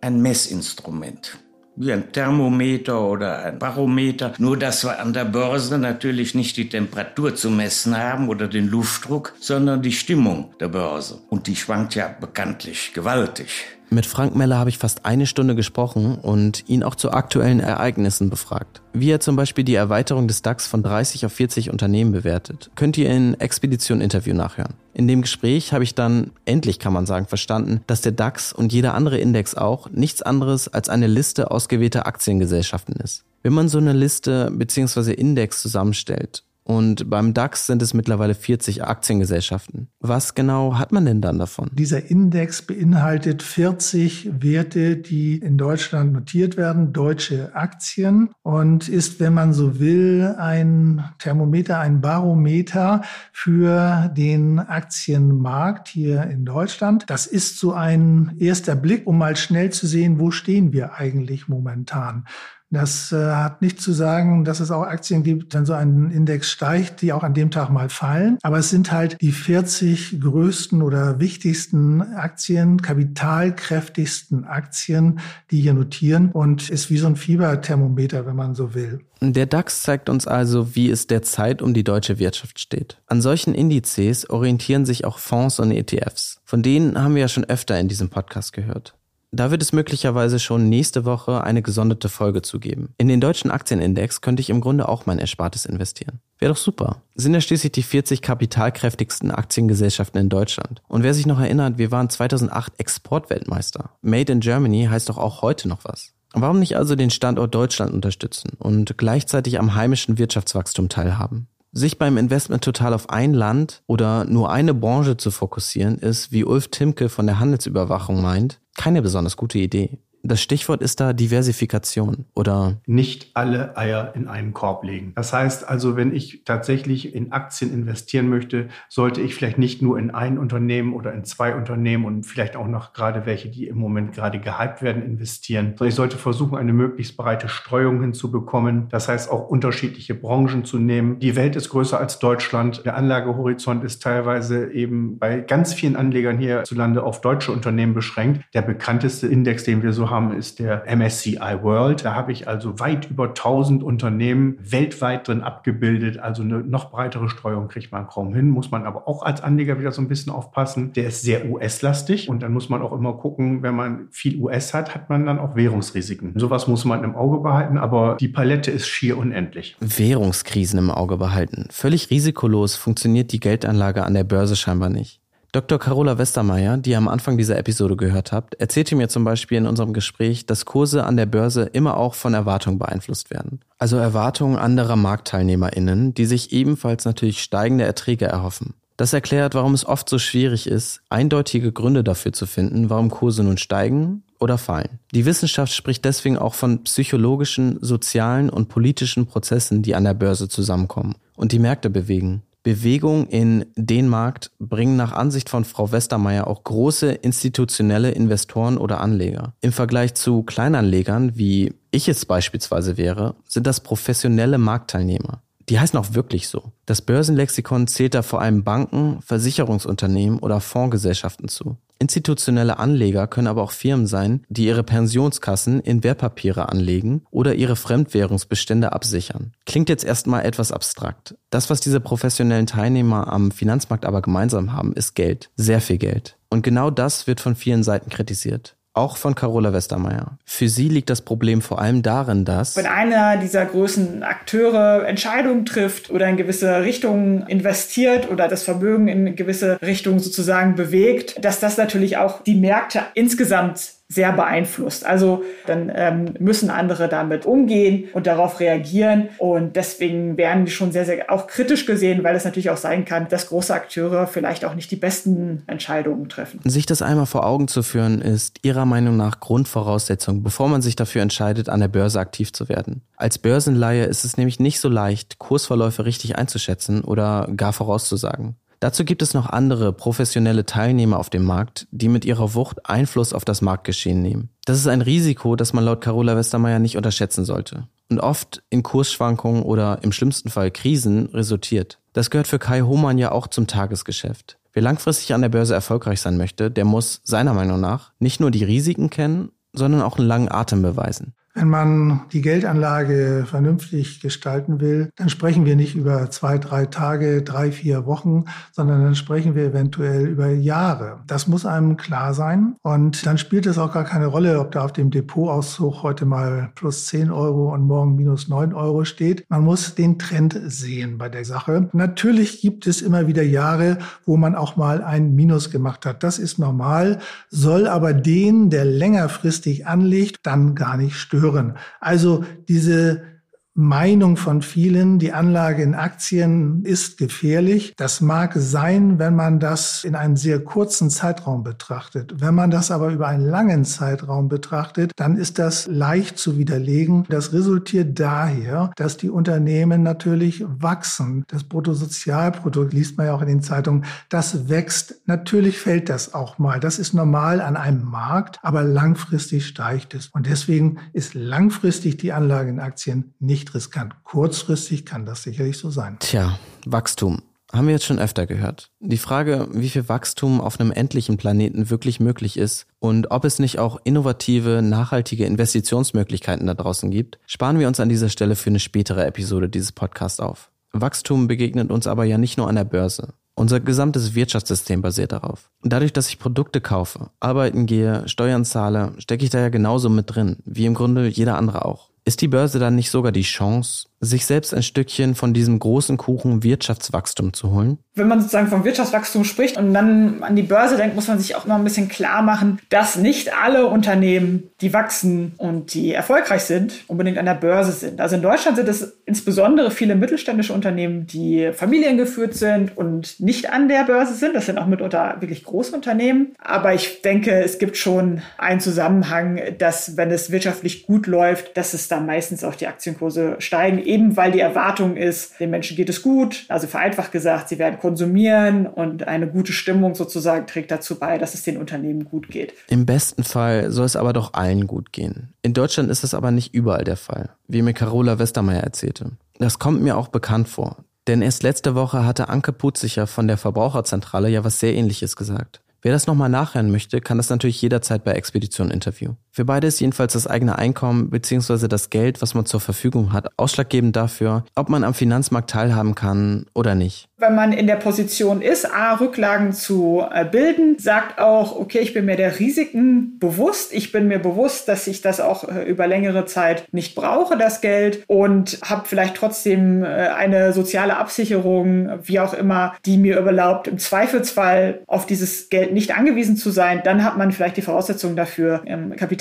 ein 0.00 0.22
Messinstrument. 0.22 1.38
Wie 1.74 1.92
ein 1.92 2.12
Thermometer 2.12 3.00
oder 3.00 3.44
ein 3.44 3.58
Barometer. 3.58 4.34
Nur, 4.38 4.58
dass 4.58 4.84
wir 4.84 5.00
an 5.00 5.12
der 5.12 5.24
Börse 5.24 5.78
natürlich 5.78 6.34
nicht 6.34 6.56
die 6.58 6.68
Temperatur 6.68 7.34
zu 7.34 7.50
messen 7.50 7.96
haben 7.96 8.28
oder 8.28 8.46
den 8.46 8.68
Luftdruck, 8.68 9.34
sondern 9.40 9.80
die 9.80 9.92
Stimmung 9.92 10.54
der 10.60 10.68
Börse. 10.68 11.20
Und 11.30 11.46
die 11.46 11.56
schwankt 11.56 11.94
ja 11.94 12.14
bekanntlich 12.20 12.92
gewaltig. 12.92 13.48
Mit 13.92 14.06
Frank 14.06 14.34
Meller 14.34 14.56
habe 14.56 14.70
ich 14.70 14.78
fast 14.78 15.04
eine 15.04 15.26
Stunde 15.26 15.54
gesprochen 15.54 16.16
und 16.16 16.66
ihn 16.66 16.82
auch 16.82 16.94
zu 16.94 17.10
aktuellen 17.12 17.60
Ereignissen 17.60 18.30
befragt. 18.30 18.80
Wie 18.94 19.10
er 19.10 19.20
zum 19.20 19.36
Beispiel 19.36 19.64
die 19.64 19.74
Erweiterung 19.74 20.28
des 20.28 20.40
DAX 20.40 20.66
von 20.66 20.82
30 20.82 21.26
auf 21.26 21.34
40 21.34 21.68
Unternehmen 21.68 22.10
bewertet, 22.10 22.70
könnt 22.74 22.96
ihr 22.96 23.10
in 23.10 23.38
Expedition 23.38 24.00
Interview 24.00 24.32
nachhören. 24.32 24.72
In 24.94 25.08
dem 25.08 25.20
Gespräch 25.20 25.74
habe 25.74 25.84
ich 25.84 25.94
dann, 25.94 26.30
endlich 26.46 26.78
kann 26.78 26.94
man 26.94 27.04
sagen, 27.04 27.26
verstanden, 27.26 27.82
dass 27.86 28.00
der 28.00 28.12
DAX 28.12 28.54
und 28.54 28.72
jeder 28.72 28.94
andere 28.94 29.18
Index 29.18 29.54
auch 29.54 29.90
nichts 29.90 30.22
anderes 30.22 30.68
als 30.68 30.88
eine 30.88 31.06
Liste 31.06 31.50
ausgewählter 31.50 32.06
Aktiengesellschaften 32.06 32.96
ist. 32.96 33.24
Wenn 33.42 33.52
man 33.52 33.68
so 33.68 33.76
eine 33.76 33.92
Liste 33.92 34.50
bzw. 34.54 35.12
Index 35.12 35.60
zusammenstellt, 35.60 36.44
und 36.64 37.10
beim 37.10 37.34
DAX 37.34 37.66
sind 37.66 37.82
es 37.82 37.92
mittlerweile 37.92 38.34
40 38.34 38.84
Aktiengesellschaften. 38.84 39.88
Was 39.98 40.34
genau 40.34 40.78
hat 40.78 40.92
man 40.92 41.04
denn 41.04 41.20
dann 41.20 41.38
davon? 41.38 41.70
Dieser 41.72 42.08
Index 42.08 42.62
beinhaltet 42.62 43.42
40 43.42 44.30
Werte, 44.40 44.96
die 44.96 45.38
in 45.38 45.58
Deutschland 45.58 46.12
notiert 46.12 46.56
werden, 46.56 46.92
deutsche 46.92 47.54
Aktien 47.56 48.30
und 48.42 48.88
ist, 48.88 49.18
wenn 49.18 49.34
man 49.34 49.52
so 49.52 49.80
will, 49.80 50.36
ein 50.38 51.04
Thermometer, 51.18 51.80
ein 51.80 52.00
Barometer 52.00 53.02
für 53.32 54.08
den 54.16 54.60
Aktienmarkt 54.60 55.88
hier 55.88 56.22
in 56.24 56.44
Deutschland. 56.44 57.04
Das 57.08 57.26
ist 57.26 57.58
so 57.58 57.72
ein 57.72 58.36
erster 58.38 58.76
Blick, 58.76 59.06
um 59.06 59.18
mal 59.18 59.36
schnell 59.36 59.70
zu 59.70 59.88
sehen, 59.88 60.20
wo 60.20 60.30
stehen 60.30 60.72
wir 60.72 60.94
eigentlich 60.94 61.48
momentan. 61.48 62.24
Das 62.72 63.12
äh, 63.12 63.16
hat 63.16 63.60
nicht 63.60 63.82
zu 63.82 63.92
sagen, 63.92 64.44
dass 64.44 64.58
es 64.58 64.70
auch 64.70 64.82
Aktien 64.82 65.22
gibt, 65.22 65.52
wenn 65.52 65.66
so 65.66 65.74
ein 65.74 66.10
Index 66.10 66.50
steigt, 66.50 67.02
die 67.02 67.12
auch 67.12 67.22
an 67.22 67.34
dem 67.34 67.50
Tag 67.50 67.68
mal 67.68 67.90
fallen. 67.90 68.38
Aber 68.42 68.58
es 68.58 68.70
sind 68.70 68.90
halt 68.90 69.20
die 69.20 69.32
40 69.32 70.18
größten 70.20 70.80
oder 70.80 71.20
wichtigsten 71.20 72.00
Aktien, 72.00 72.80
kapitalkräftigsten 72.80 74.46
Aktien, 74.46 75.20
die 75.50 75.60
hier 75.60 75.74
notieren 75.74 76.30
und 76.32 76.70
ist 76.70 76.88
wie 76.88 76.96
so 76.96 77.08
ein 77.08 77.16
Fieberthermometer, 77.16 78.24
wenn 78.24 78.36
man 78.36 78.54
so 78.54 78.72
will. 78.72 79.00
Der 79.20 79.46
DAX 79.46 79.82
zeigt 79.82 80.08
uns 80.08 80.26
also, 80.26 80.74
wie 80.74 80.90
es 80.90 81.06
derzeit 81.06 81.60
um 81.60 81.74
die 81.74 81.84
deutsche 81.84 82.18
Wirtschaft 82.18 82.58
steht. 82.58 82.96
An 83.06 83.20
solchen 83.20 83.54
Indizes 83.54 84.28
orientieren 84.30 84.86
sich 84.86 85.04
auch 85.04 85.18
Fonds 85.18 85.60
und 85.60 85.70
ETFs. 85.70 86.40
Von 86.44 86.62
denen 86.62 87.00
haben 87.00 87.14
wir 87.14 87.20
ja 87.20 87.28
schon 87.28 87.44
öfter 87.44 87.78
in 87.78 87.88
diesem 87.88 88.08
Podcast 88.08 88.54
gehört. 88.54 88.94
Da 89.34 89.50
wird 89.50 89.62
es 89.62 89.72
möglicherweise 89.72 90.38
schon 90.38 90.68
nächste 90.68 91.06
Woche 91.06 91.42
eine 91.42 91.62
gesonderte 91.62 92.10
Folge 92.10 92.42
zu 92.42 92.60
geben. 92.60 92.92
In 92.98 93.08
den 93.08 93.22
deutschen 93.22 93.50
Aktienindex 93.50 94.20
könnte 94.20 94.42
ich 94.42 94.50
im 94.50 94.60
Grunde 94.60 94.86
auch 94.90 95.06
mein 95.06 95.18
Erspartes 95.18 95.64
investieren. 95.64 96.20
Wäre 96.38 96.52
doch 96.52 96.60
super. 96.60 97.00
Sind 97.14 97.32
ja 97.32 97.40
schließlich 97.40 97.72
die 97.72 97.82
40 97.82 98.20
kapitalkräftigsten 98.20 99.30
Aktiengesellschaften 99.30 100.20
in 100.20 100.28
Deutschland. 100.28 100.82
Und 100.86 101.02
wer 101.02 101.14
sich 101.14 101.24
noch 101.24 101.40
erinnert, 101.40 101.78
wir 101.78 101.90
waren 101.90 102.10
2008 102.10 102.74
Exportweltmeister. 102.76 103.90
Made 104.02 104.30
in 104.30 104.40
Germany 104.40 104.88
heißt 104.90 105.08
doch 105.08 105.16
auch 105.16 105.40
heute 105.40 105.66
noch 105.66 105.84
was. 105.84 106.12
Warum 106.34 106.58
nicht 106.58 106.76
also 106.76 106.94
den 106.94 107.10
Standort 107.10 107.54
Deutschland 107.54 107.92
unterstützen 107.92 108.52
und 108.58 108.96
gleichzeitig 108.98 109.58
am 109.58 109.74
heimischen 109.74 110.18
Wirtschaftswachstum 110.18 110.90
teilhaben? 110.90 111.48
Sich 111.74 111.98
beim 111.98 112.18
Investment 112.18 112.62
total 112.62 112.92
auf 112.92 113.08
ein 113.08 113.32
Land 113.32 113.82
oder 113.86 114.26
nur 114.26 114.52
eine 114.52 114.74
Branche 114.74 115.16
zu 115.16 115.30
fokussieren, 115.30 115.96
ist, 115.96 116.30
wie 116.30 116.44
Ulf 116.44 116.68
Timke 116.68 117.08
von 117.08 117.26
der 117.26 117.38
Handelsüberwachung 117.38 118.20
meint, 118.20 118.60
keine 118.76 119.00
besonders 119.00 119.38
gute 119.38 119.58
Idee. 119.58 119.98
Das 120.24 120.40
Stichwort 120.40 120.82
ist 120.82 121.00
da 121.00 121.12
Diversifikation 121.12 122.26
oder 122.34 122.78
nicht 122.86 123.32
alle 123.34 123.76
Eier 123.76 124.12
in 124.14 124.28
einen 124.28 124.52
Korb 124.52 124.84
legen. 124.84 125.12
Das 125.16 125.32
heißt 125.32 125.68
also, 125.68 125.96
wenn 125.96 126.14
ich 126.14 126.42
tatsächlich 126.44 127.12
in 127.12 127.32
Aktien 127.32 127.72
investieren 127.72 128.28
möchte, 128.28 128.68
sollte 128.88 129.20
ich 129.20 129.34
vielleicht 129.34 129.58
nicht 129.58 129.82
nur 129.82 129.98
in 129.98 130.12
ein 130.12 130.38
Unternehmen 130.38 130.94
oder 130.94 131.12
in 131.12 131.24
zwei 131.24 131.56
Unternehmen 131.56 132.04
und 132.04 132.24
vielleicht 132.24 132.54
auch 132.54 132.68
noch 132.68 132.92
gerade 132.92 133.26
welche, 133.26 133.48
die 133.48 133.66
im 133.66 133.78
Moment 133.78 134.12
gerade 134.12 134.38
gehypt 134.38 134.80
werden, 134.80 135.02
investieren, 135.02 135.74
sondern 135.76 135.88
ich 135.88 135.94
sollte 135.96 136.16
versuchen, 136.18 136.56
eine 136.56 136.72
möglichst 136.72 137.16
breite 137.16 137.48
Streuung 137.48 138.00
hinzubekommen. 138.00 138.88
Das 138.90 139.08
heißt 139.08 139.28
auch 139.28 139.48
unterschiedliche 139.48 140.14
Branchen 140.14 140.64
zu 140.64 140.78
nehmen. 140.78 141.18
Die 141.18 141.34
Welt 141.34 141.56
ist 141.56 141.68
größer 141.70 141.98
als 141.98 142.20
Deutschland. 142.20 142.84
Der 142.84 142.96
Anlagehorizont 142.96 143.82
ist 143.82 144.02
teilweise 144.02 144.70
eben 144.72 145.18
bei 145.18 145.40
ganz 145.40 145.74
vielen 145.74 145.96
Anlegern 145.96 146.38
hierzulande 146.38 147.02
auf 147.02 147.20
deutsche 147.20 147.50
Unternehmen 147.50 147.92
beschränkt. 147.92 148.44
Der 148.54 148.62
bekannteste 148.62 149.26
Index, 149.26 149.64
den 149.64 149.82
wir 149.82 149.92
so 149.92 150.11
haben, 150.12 150.32
ist 150.32 150.60
der 150.60 150.84
MSCI 150.86 151.62
World. 151.62 152.04
Da 152.04 152.14
habe 152.14 152.30
ich 152.30 152.46
also 152.46 152.78
weit 152.78 153.10
über 153.10 153.28
1000 153.28 153.82
Unternehmen 153.82 154.58
weltweit 154.60 155.26
drin 155.26 155.40
abgebildet. 155.40 156.18
Also 156.18 156.42
eine 156.42 156.58
noch 156.58 156.90
breitere 156.90 157.28
Streuung 157.28 157.68
kriegt 157.68 157.90
man 157.90 158.06
kaum 158.06 158.34
hin. 158.34 158.50
Muss 158.50 158.70
man 158.70 158.86
aber 158.86 159.08
auch 159.08 159.22
als 159.22 159.42
Anleger 159.42 159.80
wieder 159.80 159.90
so 159.90 160.02
ein 160.02 160.08
bisschen 160.08 160.32
aufpassen. 160.32 160.92
Der 160.92 161.06
ist 161.06 161.22
sehr 161.22 161.50
US-lastig 161.50 162.28
und 162.28 162.42
dann 162.42 162.52
muss 162.52 162.68
man 162.68 162.82
auch 162.82 162.92
immer 162.92 163.14
gucken, 163.14 163.62
wenn 163.62 163.74
man 163.74 164.08
viel 164.10 164.38
US 164.38 164.74
hat, 164.74 164.94
hat 164.94 165.10
man 165.10 165.26
dann 165.26 165.38
auch 165.38 165.56
Währungsrisiken. 165.56 166.32
Sowas 166.36 166.68
muss 166.68 166.84
man 166.84 167.02
im 167.02 167.14
Auge 167.16 167.38
behalten, 167.38 167.78
aber 167.78 168.16
die 168.20 168.28
Palette 168.28 168.70
ist 168.70 168.86
schier 168.86 169.16
unendlich. 169.18 169.76
Währungskrisen 169.80 170.78
im 170.78 170.90
Auge 170.90 171.16
behalten. 171.16 171.66
Völlig 171.70 172.10
risikolos 172.10 172.76
funktioniert 172.76 173.32
die 173.32 173.40
Geldanlage 173.40 174.04
an 174.04 174.14
der 174.14 174.24
Börse 174.24 174.56
scheinbar 174.56 174.90
nicht. 174.90 175.21
Dr. 175.52 175.78
Carola 175.78 176.16
Westermeier, 176.16 176.78
die 176.78 176.92
ihr 176.92 176.96
am 176.96 177.08
Anfang 177.08 177.36
dieser 177.36 177.58
Episode 177.58 177.94
gehört 177.94 178.32
habt, 178.32 178.54
erzählte 178.54 178.96
mir 178.96 179.10
zum 179.10 179.22
Beispiel 179.22 179.58
in 179.58 179.66
unserem 179.66 179.92
Gespräch, 179.92 180.46
dass 180.46 180.64
Kurse 180.64 181.04
an 181.04 181.18
der 181.18 181.26
Börse 181.26 181.64
immer 181.64 181.98
auch 181.98 182.14
von 182.14 182.32
Erwartungen 182.32 182.78
beeinflusst 182.78 183.30
werden. 183.30 183.60
Also 183.78 183.98
Erwartungen 183.98 184.56
anderer 184.56 184.96
MarktteilnehmerInnen, 184.96 186.14
die 186.14 186.24
sich 186.24 186.54
ebenfalls 186.54 187.04
natürlich 187.04 187.42
steigende 187.42 187.84
Erträge 187.84 188.24
erhoffen. 188.24 188.72
Das 188.96 189.12
erklärt, 189.12 189.54
warum 189.54 189.74
es 189.74 189.84
oft 189.84 190.08
so 190.08 190.18
schwierig 190.18 190.66
ist, 190.66 191.02
eindeutige 191.10 191.70
Gründe 191.70 192.02
dafür 192.02 192.32
zu 192.32 192.46
finden, 192.46 192.88
warum 192.88 193.10
Kurse 193.10 193.42
nun 193.42 193.58
steigen 193.58 194.22
oder 194.40 194.56
fallen. 194.56 195.00
Die 195.12 195.26
Wissenschaft 195.26 195.74
spricht 195.74 196.06
deswegen 196.06 196.38
auch 196.38 196.54
von 196.54 196.82
psychologischen, 196.84 197.76
sozialen 197.82 198.48
und 198.48 198.70
politischen 198.70 199.26
Prozessen, 199.26 199.82
die 199.82 199.94
an 199.94 200.04
der 200.04 200.14
Börse 200.14 200.48
zusammenkommen 200.48 201.16
und 201.36 201.52
die 201.52 201.58
Märkte 201.58 201.90
bewegen. 201.90 202.42
Bewegung 202.62 203.26
in 203.26 203.66
den 203.76 204.08
Markt 204.08 204.52
bringen 204.58 204.96
nach 204.96 205.12
Ansicht 205.12 205.48
von 205.48 205.64
Frau 205.64 205.90
Westermeier 205.90 206.46
auch 206.46 206.62
große 206.62 207.10
institutionelle 207.10 208.12
Investoren 208.12 208.78
oder 208.78 209.00
Anleger. 209.00 209.54
Im 209.60 209.72
Vergleich 209.72 210.14
zu 210.14 210.42
Kleinanlegern, 210.44 211.36
wie 211.36 211.74
ich 211.90 212.08
es 212.08 212.24
beispielsweise 212.24 212.96
wäre, 212.96 213.34
sind 213.48 213.66
das 213.66 213.80
professionelle 213.80 214.58
Marktteilnehmer. 214.58 215.42
Die 215.68 215.78
heißen 215.78 215.98
auch 215.98 216.14
wirklich 216.14 216.48
so. 216.48 216.72
Das 216.86 217.02
Börsenlexikon 217.02 217.86
zählt 217.86 218.14
da 218.14 218.22
vor 218.22 218.40
allem 218.40 218.64
Banken, 218.64 219.20
Versicherungsunternehmen 219.22 220.38
oder 220.38 220.60
Fondsgesellschaften 220.60 221.48
zu. 221.48 221.76
Institutionelle 221.98 222.80
Anleger 222.80 223.28
können 223.28 223.46
aber 223.46 223.62
auch 223.62 223.70
Firmen 223.70 224.08
sein, 224.08 224.44
die 224.48 224.66
ihre 224.66 224.82
Pensionskassen 224.82 225.78
in 225.78 226.02
Wertpapiere 226.02 226.68
anlegen 226.68 227.22
oder 227.30 227.54
ihre 227.54 227.76
Fremdwährungsbestände 227.76 228.92
absichern. 228.92 229.52
Klingt 229.66 229.88
jetzt 229.88 230.04
erstmal 230.04 230.44
etwas 230.44 230.72
abstrakt. 230.72 231.36
Das, 231.50 231.70
was 231.70 231.80
diese 231.80 232.00
professionellen 232.00 232.66
Teilnehmer 232.66 233.32
am 233.32 233.52
Finanzmarkt 233.52 234.04
aber 234.04 234.20
gemeinsam 234.20 234.72
haben, 234.72 234.94
ist 234.94 235.14
Geld. 235.14 235.50
Sehr 235.56 235.80
viel 235.80 235.98
Geld. 235.98 236.36
Und 236.50 236.62
genau 236.62 236.90
das 236.90 237.28
wird 237.28 237.40
von 237.40 237.54
vielen 237.54 237.84
Seiten 237.84 238.10
kritisiert. 238.10 238.76
Auch 238.94 239.16
von 239.16 239.34
Carola 239.34 239.72
Westermeier. 239.72 240.36
Für 240.44 240.68
sie 240.68 240.88
liegt 240.88 241.08
das 241.08 241.22
Problem 241.22 241.62
vor 241.62 241.80
allem 241.80 242.02
darin, 242.02 242.44
dass 242.44 242.76
wenn 242.76 242.84
einer 242.84 243.38
dieser 243.38 243.64
großen 243.64 244.22
Akteure 244.22 245.06
Entscheidungen 245.06 245.64
trifft 245.64 246.10
oder 246.10 246.28
in 246.28 246.36
gewisse 246.36 246.82
Richtungen 246.82 247.46
investiert 247.46 248.30
oder 248.30 248.48
das 248.48 248.64
Vermögen 248.64 249.08
in 249.08 249.34
gewisse 249.34 249.80
Richtungen 249.80 250.20
sozusagen 250.20 250.74
bewegt, 250.74 251.42
dass 251.42 251.58
das 251.58 251.78
natürlich 251.78 252.18
auch 252.18 252.42
die 252.42 252.54
Märkte 252.54 253.00
insgesamt 253.14 253.94
sehr 254.12 254.32
beeinflusst. 254.32 255.06
Also 255.06 255.42
dann 255.66 255.90
ähm, 255.94 256.34
müssen 256.38 256.70
andere 256.70 257.08
damit 257.08 257.46
umgehen 257.46 258.08
und 258.12 258.26
darauf 258.26 258.60
reagieren. 258.60 259.28
Und 259.38 259.76
deswegen 259.76 260.36
werden 260.36 260.66
die 260.66 260.70
schon 260.70 260.92
sehr, 260.92 261.04
sehr 261.04 261.30
auch 261.30 261.46
kritisch 261.46 261.86
gesehen, 261.86 262.22
weil 262.22 262.36
es 262.36 262.44
natürlich 262.44 262.70
auch 262.70 262.76
sein 262.76 263.04
kann, 263.04 263.28
dass 263.28 263.48
große 263.48 263.72
Akteure 263.72 264.26
vielleicht 264.26 264.64
auch 264.64 264.74
nicht 264.74 264.90
die 264.90 264.96
besten 264.96 265.62
Entscheidungen 265.66 266.28
treffen. 266.28 266.60
Sich 266.64 266.86
das 266.86 267.00
einmal 267.00 267.26
vor 267.26 267.46
Augen 267.46 267.68
zu 267.68 267.82
führen, 267.82 268.20
ist 268.20 268.58
Ihrer 268.62 268.84
Meinung 268.84 269.16
nach 269.16 269.40
Grundvoraussetzung, 269.40 270.42
bevor 270.42 270.68
man 270.68 270.82
sich 270.82 270.96
dafür 270.96 271.22
entscheidet, 271.22 271.68
an 271.68 271.80
der 271.80 271.88
Börse 271.88 272.20
aktiv 272.20 272.52
zu 272.52 272.68
werden. 272.68 273.02
Als 273.16 273.38
Börsenleihe 273.38 274.04
ist 274.04 274.24
es 274.24 274.36
nämlich 274.36 274.60
nicht 274.60 274.80
so 274.80 274.88
leicht, 274.88 275.38
Kursverläufe 275.38 276.04
richtig 276.04 276.36
einzuschätzen 276.36 277.02
oder 277.02 277.48
gar 277.56 277.72
vorauszusagen. 277.72 278.56
Dazu 278.82 279.04
gibt 279.04 279.22
es 279.22 279.32
noch 279.32 279.46
andere 279.48 279.92
professionelle 279.92 280.66
Teilnehmer 280.66 281.20
auf 281.20 281.30
dem 281.30 281.44
Markt, 281.44 281.86
die 281.92 282.08
mit 282.08 282.24
ihrer 282.24 282.54
Wucht 282.54 282.84
Einfluss 282.90 283.32
auf 283.32 283.44
das 283.44 283.62
Marktgeschehen 283.62 284.20
nehmen. 284.20 284.48
Das 284.64 284.76
ist 284.76 284.88
ein 284.88 285.02
Risiko, 285.02 285.54
das 285.54 285.72
man 285.72 285.84
laut 285.84 286.00
Carola 286.00 286.34
Westermeier 286.34 286.80
nicht 286.80 286.96
unterschätzen 286.96 287.44
sollte 287.44 287.86
und 288.10 288.18
oft 288.18 288.64
in 288.70 288.82
Kursschwankungen 288.82 289.62
oder 289.62 290.00
im 290.02 290.10
schlimmsten 290.10 290.50
Fall 290.50 290.72
Krisen 290.72 291.26
resultiert. 291.26 292.00
Das 292.12 292.28
gehört 292.28 292.48
für 292.48 292.58
Kai 292.58 292.80
Hohmann 292.80 293.18
ja 293.18 293.30
auch 293.30 293.46
zum 293.46 293.68
Tagesgeschäft. 293.68 294.58
Wer 294.72 294.82
langfristig 294.82 295.32
an 295.32 295.42
der 295.42 295.48
Börse 295.48 295.74
erfolgreich 295.74 296.20
sein 296.20 296.36
möchte, 296.36 296.68
der 296.68 296.84
muss 296.84 297.20
seiner 297.22 297.54
Meinung 297.54 297.80
nach 297.80 298.10
nicht 298.18 298.40
nur 298.40 298.50
die 298.50 298.64
Risiken 298.64 299.10
kennen, 299.10 299.52
sondern 299.72 300.02
auch 300.02 300.18
einen 300.18 300.26
langen 300.26 300.50
Atem 300.50 300.82
beweisen. 300.82 301.34
Wenn 301.54 301.68
man 301.68 302.22
die 302.32 302.40
Geldanlage 302.40 303.44
vernünftig 303.46 304.20
gestalten 304.20 304.80
will, 304.80 305.10
dann 305.16 305.28
sprechen 305.28 305.66
wir 305.66 305.76
nicht 305.76 305.94
über 305.94 306.30
zwei, 306.30 306.56
drei 306.56 306.86
Tage, 306.86 307.42
drei, 307.42 307.70
vier 307.70 308.06
Wochen, 308.06 308.46
sondern 308.72 309.02
dann 309.02 309.14
sprechen 309.14 309.54
wir 309.54 309.64
eventuell 309.66 310.28
über 310.28 310.48
Jahre. 310.48 311.20
Das 311.26 311.48
muss 311.48 311.66
einem 311.66 311.98
klar 311.98 312.32
sein. 312.32 312.76
Und 312.82 313.26
dann 313.26 313.36
spielt 313.36 313.66
es 313.66 313.76
auch 313.76 313.92
gar 313.92 314.04
keine 314.04 314.26
Rolle, 314.26 314.60
ob 314.60 314.72
da 314.72 314.82
auf 314.82 314.94
dem 314.94 315.10
Depotauszug 315.10 316.02
heute 316.02 316.24
mal 316.24 316.72
plus 316.74 317.06
10 317.08 317.30
Euro 317.30 317.74
und 317.74 317.82
morgen 317.82 318.16
minus 318.16 318.48
9 318.48 318.72
Euro 318.72 319.04
steht. 319.04 319.44
Man 319.50 319.62
muss 319.62 319.94
den 319.94 320.18
Trend 320.18 320.58
sehen 320.64 321.18
bei 321.18 321.28
der 321.28 321.44
Sache. 321.44 321.90
Natürlich 321.92 322.62
gibt 322.62 322.86
es 322.86 323.02
immer 323.02 323.26
wieder 323.26 323.42
Jahre, 323.42 323.98
wo 324.24 324.38
man 324.38 324.54
auch 324.54 324.76
mal 324.76 325.02
ein 325.02 325.34
Minus 325.34 325.70
gemacht 325.70 326.06
hat. 326.06 326.22
Das 326.22 326.38
ist 326.38 326.58
normal, 326.58 327.18
soll 327.50 327.86
aber 327.86 328.14
den, 328.14 328.70
der 328.70 328.86
längerfristig 328.86 329.86
anlegt, 329.86 330.38
dann 330.44 330.74
gar 330.74 330.96
nicht 330.96 331.16
stören 331.16 331.41
hören. 331.42 331.76
Also 332.00 332.44
diese 332.68 333.31
Meinung 333.74 334.36
von 334.36 334.60
vielen, 334.60 335.18
die 335.18 335.32
Anlage 335.32 335.82
in 335.82 335.94
Aktien 335.94 336.84
ist 336.84 337.16
gefährlich. 337.16 337.94
Das 337.96 338.20
mag 338.20 338.52
sein, 338.54 339.18
wenn 339.18 339.34
man 339.34 339.60
das 339.60 340.04
in 340.04 340.14
einem 340.14 340.36
sehr 340.36 340.62
kurzen 340.62 341.08
Zeitraum 341.08 341.64
betrachtet. 341.64 342.34
Wenn 342.42 342.54
man 342.54 342.70
das 342.70 342.90
aber 342.90 343.08
über 343.08 343.28
einen 343.28 343.46
langen 343.46 343.86
Zeitraum 343.86 344.50
betrachtet, 344.50 345.12
dann 345.16 345.38
ist 345.38 345.58
das 345.58 345.86
leicht 345.86 346.36
zu 346.36 346.58
widerlegen. 346.58 347.24
Das 347.30 347.54
resultiert 347.54 348.20
daher, 348.20 348.90
dass 348.96 349.16
die 349.16 349.30
Unternehmen 349.30 350.02
natürlich 350.02 350.62
wachsen. 350.66 351.44
Das 351.48 351.64
Bruttosozialprodukt 351.64 352.92
liest 352.92 353.16
man 353.16 353.28
ja 353.28 353.34
auch 353.34 353.40
in 353.40 353.48
den 353.48 353.62
Zeitungen, 353.62 354.04
das 354.28 354.68
wächst. 354.68 355.22
Natürlich 355.24 355.78
fällt 355.78 356.10
das 356.10 356.34
auch 356.34 356.58
mal. 356.58 356.78
Das 356.78 356.98
ist 356.98 357.14
normal 357.14 357.62
an 357.62 357.78
einem 357.78 358.04
Markt, 358.04 358.58
aber 358.60 358.82
langfristig 358.82 359.66
steigt 359.66 360.12
es. 360.12 360.26
Und 360.26 360.46
deswegen 360.46 360.98
ist 361.14 361.32
langfristig 361.32 362.18
die 362.18 362.34
Anlage 362.34 362.68
in 362.68 362.78
Aktien 362.78 363.32
nicht 363.40 363.61
nicht 363.62 363.74
riskant. 363.74 364.14
Kurzfristig 364.24 365.06
kann 365.06 365.24
das 365.24 365.44
sicherlich 365.44 365.78
so 365.78 365.90
sein. 365.90 366.16
Tja, 366.18 366.58
Wachstum. 366.84 367.42
Haben 367.72 367.86
wir 367.86 367.94
jetzt 367.94 368.04
schon 368.04 368.18
öfter 368.18 368.46
gehört. 368.46 368.90
Die 369.00 369.16
Frage, 369.16 369.66
wie 369.72 369.88
viel 369.88 370.06
Wachstum 370.06 370.60
auf 370.60 370.78
einem 370.78 370.92
endlichen 370.92 371.38
Planeten 371.38 371.88
wirklich 371.88 372.20
möglich 372.20 372.58
ist 372.58 372.86
und 372.98 373.30
ob 373.30 373.46
es 373.46 373.58
nicht 373.58 373.78
auch 373.78 373.98
innovative, 374.04 374.82
nachhaltige 374.82 375.46
Investitionsmöglichkeiten 375.46 376.66
da 376.66 376.74
draußen 376.74 377.10
gibt, 377.10 377.38
sparen 377.46 377.78
wir 377.78 377.88
uns 377.88 377.98
an 377.98 378.10
dieser 378.10 378.28
Stelle 378.28 378.56
für 378.56 378.68
eine 378.68 378.78
spätere 378.78 379.24
Episode 379.24 379.70
dieses 379.70 379.92
Podcasts 379.92 380.38
auf. 380.38 380.70
Wachstum 380.92 381.48
begegnet 381.48 381.90
uns 381.90 382.06
aber 382.06 382.24
ja 382.24 382.36
nicht 382.36 382.58
nur 382.58 382.68
an 382.68 382.74
der 382.74 382.84
Börse. 382.84 383.32
Unser 383.54 383.80
gesamtes 383.80 384.34
Wirtschaftssystem 384.34 385.00
basiert 385.00 385.32
darauf. 385.32 385.70
Dadurch, 385.82 386.12
dass 386.12 386.28
ich 386.28 386.38
Produkte 386.38 386.82
kaufe, 386.82 387.30
arbeiten 387.40 387.86
gehe, 387.86 388.28
Steuern 388.28 388.66
zahle, 388.66 389.14
stecke 389.16 389.44
ich 389.44 389.50
da 389.50 389.60
ja 389.60 389.68
genauso 389.70 390.10
mit 390.10 390.34
drin, 390.34 390.58
wie 390.66 390.84
im 390.84 390.94
Grunde 390.94 391.26
jeder 391.28 391.56
andere 391.56 391.86
auch. 391.86 392.11
Ist 392.24 392.40
die 392.40 392.48
Börse 392.48 392.78
dann 392.78 392.94
nicht 392.94 393.10
sogar 393.10 393.32
die 393.32 393.42
Chance, 393.42 394.06
sich 394.20 394.46
selbst 394.46 394.72
ein 394.72 394.84
Stückchen 394.84 395.34
von 395.34 395.52
diesem 395.52 395.80
großen 395.80 396.16
Kuchen 396.16 396.62
Wirtschaftswachstum 396.62 397.52
zu 397.52 397.72
holen? 397.72 397.98
Wenn 398.14 398.28
man 398.28 398.40
sozusagen 398.40 398.68
vom 398.68 398.84
Wirtschaftswachstum 398.84 399.44
spricht 399.44 399.76
und 399.76 399.94
dann 399.94 400.42
an 400.42 400.56
die 400.56 400.62
Börse 400.62 400.96
denkt, 400.96 401.14
muss 401.14 401.28
man 401.28 401.38
sich 401.38 401.56
auch 401.56 401.66
noch 401.66 401.76
ein 401.76 401.84
bisschen 401.84 402.08
klar 402.08 402.42
machen, 402.42 402.78
dass 402.90 403.16
nicht 403.16 403.56
alle 403.56 403.86
Unternehmen, 403.86 404.70
die 404.80 404.92
wachsen 404.92 405.52
und 405.56 405.94
die 405.94 406.12
erfolgreich 406.12 406.62
sind, 406.62 407.04
unbedingt 407.06 407.38
an 407.38 407.46
der 407.46 407.54
Börse 407.54 407.92
sind. 407.92 408.20
Also 408.20 408.36
in 408.36 408.42
Deutschland 408.42 408.76
sind 408.76 408.88
es 408.88 409.16
insbesondere 409.24 409.90
viele 409.90 410.14
mittelständische 410.14 410.72
Unternehmen, 410.72 411.26
die 411.26 411.70
familiengeführt 411.72 412.54
sind 412.54 412.96
und 412.96 413.40
nicht 413.40 413.72
an 413.72 413.88
der 413.88 414.04
Börse 414.04 414.34
sind. 414.34 414.54
Das 414.54 414.66
sind 414.66 414.78
auch 414.78 414.86
mitunter 414.86 415.36
wirklich 415.40 415.64
große 415.64 415.94
Unternehmen. 415.94 416.54
Aber 416.58 416.92
ich 416.92 417.22
denke, 417.22 417.62
es 417.62 417.78
gibt 417.78 417.96
schon 417.96 418.42
einen 418.58 418.80
Zusammenhang, 418.80 419.60
dass 419.78 420.16
wenn 420.16 420.30
es 420.30 420.50
wirtschaftlich 420.50 421.06
gut 421.06 421.26
läuft, 421.26 421.76
dass 421.76 421.94
es 421.94 422.08
da 422.08 422.20
meistens 422.20 422.64
auch 422.64 422.74
die 422.74 422.86
Aktienkurse 422.86 423.56
steigen 423.58 423.98
eben 423.98 424.36
weil 424.36 424.52
die 424.52 424.60
Erwartung 424.60 425.16
ist, 425.16 425.58
den 425.60 425.70
Menschen 425.70 425.96
geht 425.96 426.08
es 426.08 426.22
gut, 426.22 426.64
also 426.68 426.86
vereinfacht 426.86 427.32
gesagt, 427.32 427.68
sie 427.68 427.78
werden 427.78 427.98
konsumieren 428.02 428.88
und 428.88 429.28
eine 429.28 429.46
gute 429.46 429.72
Stimmung 429.72 430.16
sozusagen 430.16 430.66
trägt 430.66 430.90
dazu 430.90 431.20
bei, 431.20 431.38
dass 431.38 431.54
es 431.54 431.62
den 431.62 431.76
Unternehmen 431.76 432.24
gut 432.24 432.48
geht. 432.48 432.74
Im 432.88 433.06
besten 433.06 433.44
Fall 433.44 433.92
soll 433.92 434.04
es 434.04 434.16
aber 434.16 434.32
doch 434.32 434.54
allen 434.54 434.88
gut 434.88 435.12
gehen. 435.12 435.54
In 435.62 435.72
Deutschland 435.72 436.10
ist 436.10 436.24
das 436.24 436.34
aber 436.34 436.50
nicht 436.50 436.74
überall 436.74 437.04
der 437.04 437.16
Fall, 437.16 437.50
wie 437.68 437.80
mir 437.80 437.94
Carola 437.94 438.40
Westermeier 438.40 438.82
erzählte. 438.82 439.30
Das 439.58 439.78
kommt 439.78 440.02
mir 440.02 440.16
auch 440.16 440.28
bekannt 440.28 440.68
vor. 440.68 441.04
Denn 441.28 441.40
erst 441.40 441.62
letzte 441.62 441.94
Woche 441.94 442.26
hatte 442.26 442.48
Anke 442.48 442.72
Putzicher 442.72 443.28
von 443.28 443.46
der 443.46 443.56
Verbraucherzentrale 443.56 444.48
ja 444.48 444.64
was 444.64 444.80
sehr 444.80 444.94
ähnliches 444.94 445.36
gesagt. 445.36 445.80
Wer 446.04 446.10
das 446.10 446.26
nochmal 446.26 446.48
nachhören 446.48 446.90
möchte, 446.90 447.20
kann 447.20 447.36
das 447.36 447.48
natürlich 447.48 447.80
jederzeit 447.80 448.24
bei 448.24 448.32
Expedition 448.32 448.90
Interview. 448.90 449.34
Für 449.54 449.66
beide 449.66 449.86
ist 449.86 450.00
jedenfalls 450.00 450.32
das 450.32 450.46
eigene 450.46 450.78
Einkommen 450.78 451.28
bzw. 451.28 451.86
das 451.86 452.08
Geld, 452.08 452.40
was 452.40 452.54
man 452.54 452.64
zur 452.64 452.80
Verfügung 452.80 453.34
hat, 453.34 453.50
ausschlaggebend 453.58 454.16
dafür, 454.16 454.64
ob 454.74 454.88
man 454.88 455.04
am 455.04 455.12
Finanzmarkt 455.12 455.68
teilhaben 455.68 456.14
kann 456.14 456.64
oder 456.72 456.94
nicht 456.94 457.28
wenn 457.42 457.54
man 457.56 457.72
in 457.72 457.86
der 457.86 457.96
Position 457.96 458.62
ist, 458.62 458.90
A, 458.90 459.14
Rücklagen 459.14 459.72
zu 459.72 460.24
äh, 460.32 460.46
bilden, 460.46 460.98
sagt 460.98 461.38
auch, 461.40 461.78
okay, 461.78 461.98
ich 461.98 462.14
bin 462.14 462.24
mir 462.24 462.36
der 462.36 462.58
Risiken 462.58 463.38
bewusst, 463.38 463.92
ich 463.92 464.12
bin 464.12 464.28
mir 464.28 464.38
bewusst, 464.38 464.88
dass 464.88 465.06
ich 465.08 465.20
das 465.20 465.40
auch 465.40 465.68
äh, 465.68 465.82
über 465.82 466.06
längere 466.06 466.46
Zeit 466.46 466.86
nicht 466.92 467.14
brauche, 467.14 467.58
das 467.58 467.80
Geld, 467.80 468.24
und 468.28 468.78
habe 468.82 469.02
vielleicht 469.06 469.34
trotzdem 469.34 470.04
äh, 470.04 470.06
eine 470.06 470.72
soziale 470.72 471.16
Absicherung, 471.16 472.10
wie 472.22 472.38
auch 472.38 472.54
immer, 472.54 472.94
die 473.04 473.18
mir 473.18 473.38
erlaubt, 473.38 473.88
im 473.88 473.98
Zweifelsfall 473.98 475.02
auf 475.08 475.26
dieses 475.26 475.68
Geld 475.68 475.92
nicht 475.92 476.16
angewiesen 476.16 476.56
zu 476.56 476.70
sein, 476.70 477.02
dann 477.04 477.24
hat 477.24 477.36
man 477.36 477.50
vielleicht 477.50 477.76
die 477.76 477.82
Voraussetzung 477.82 478.36
dafür, 478.36 478.82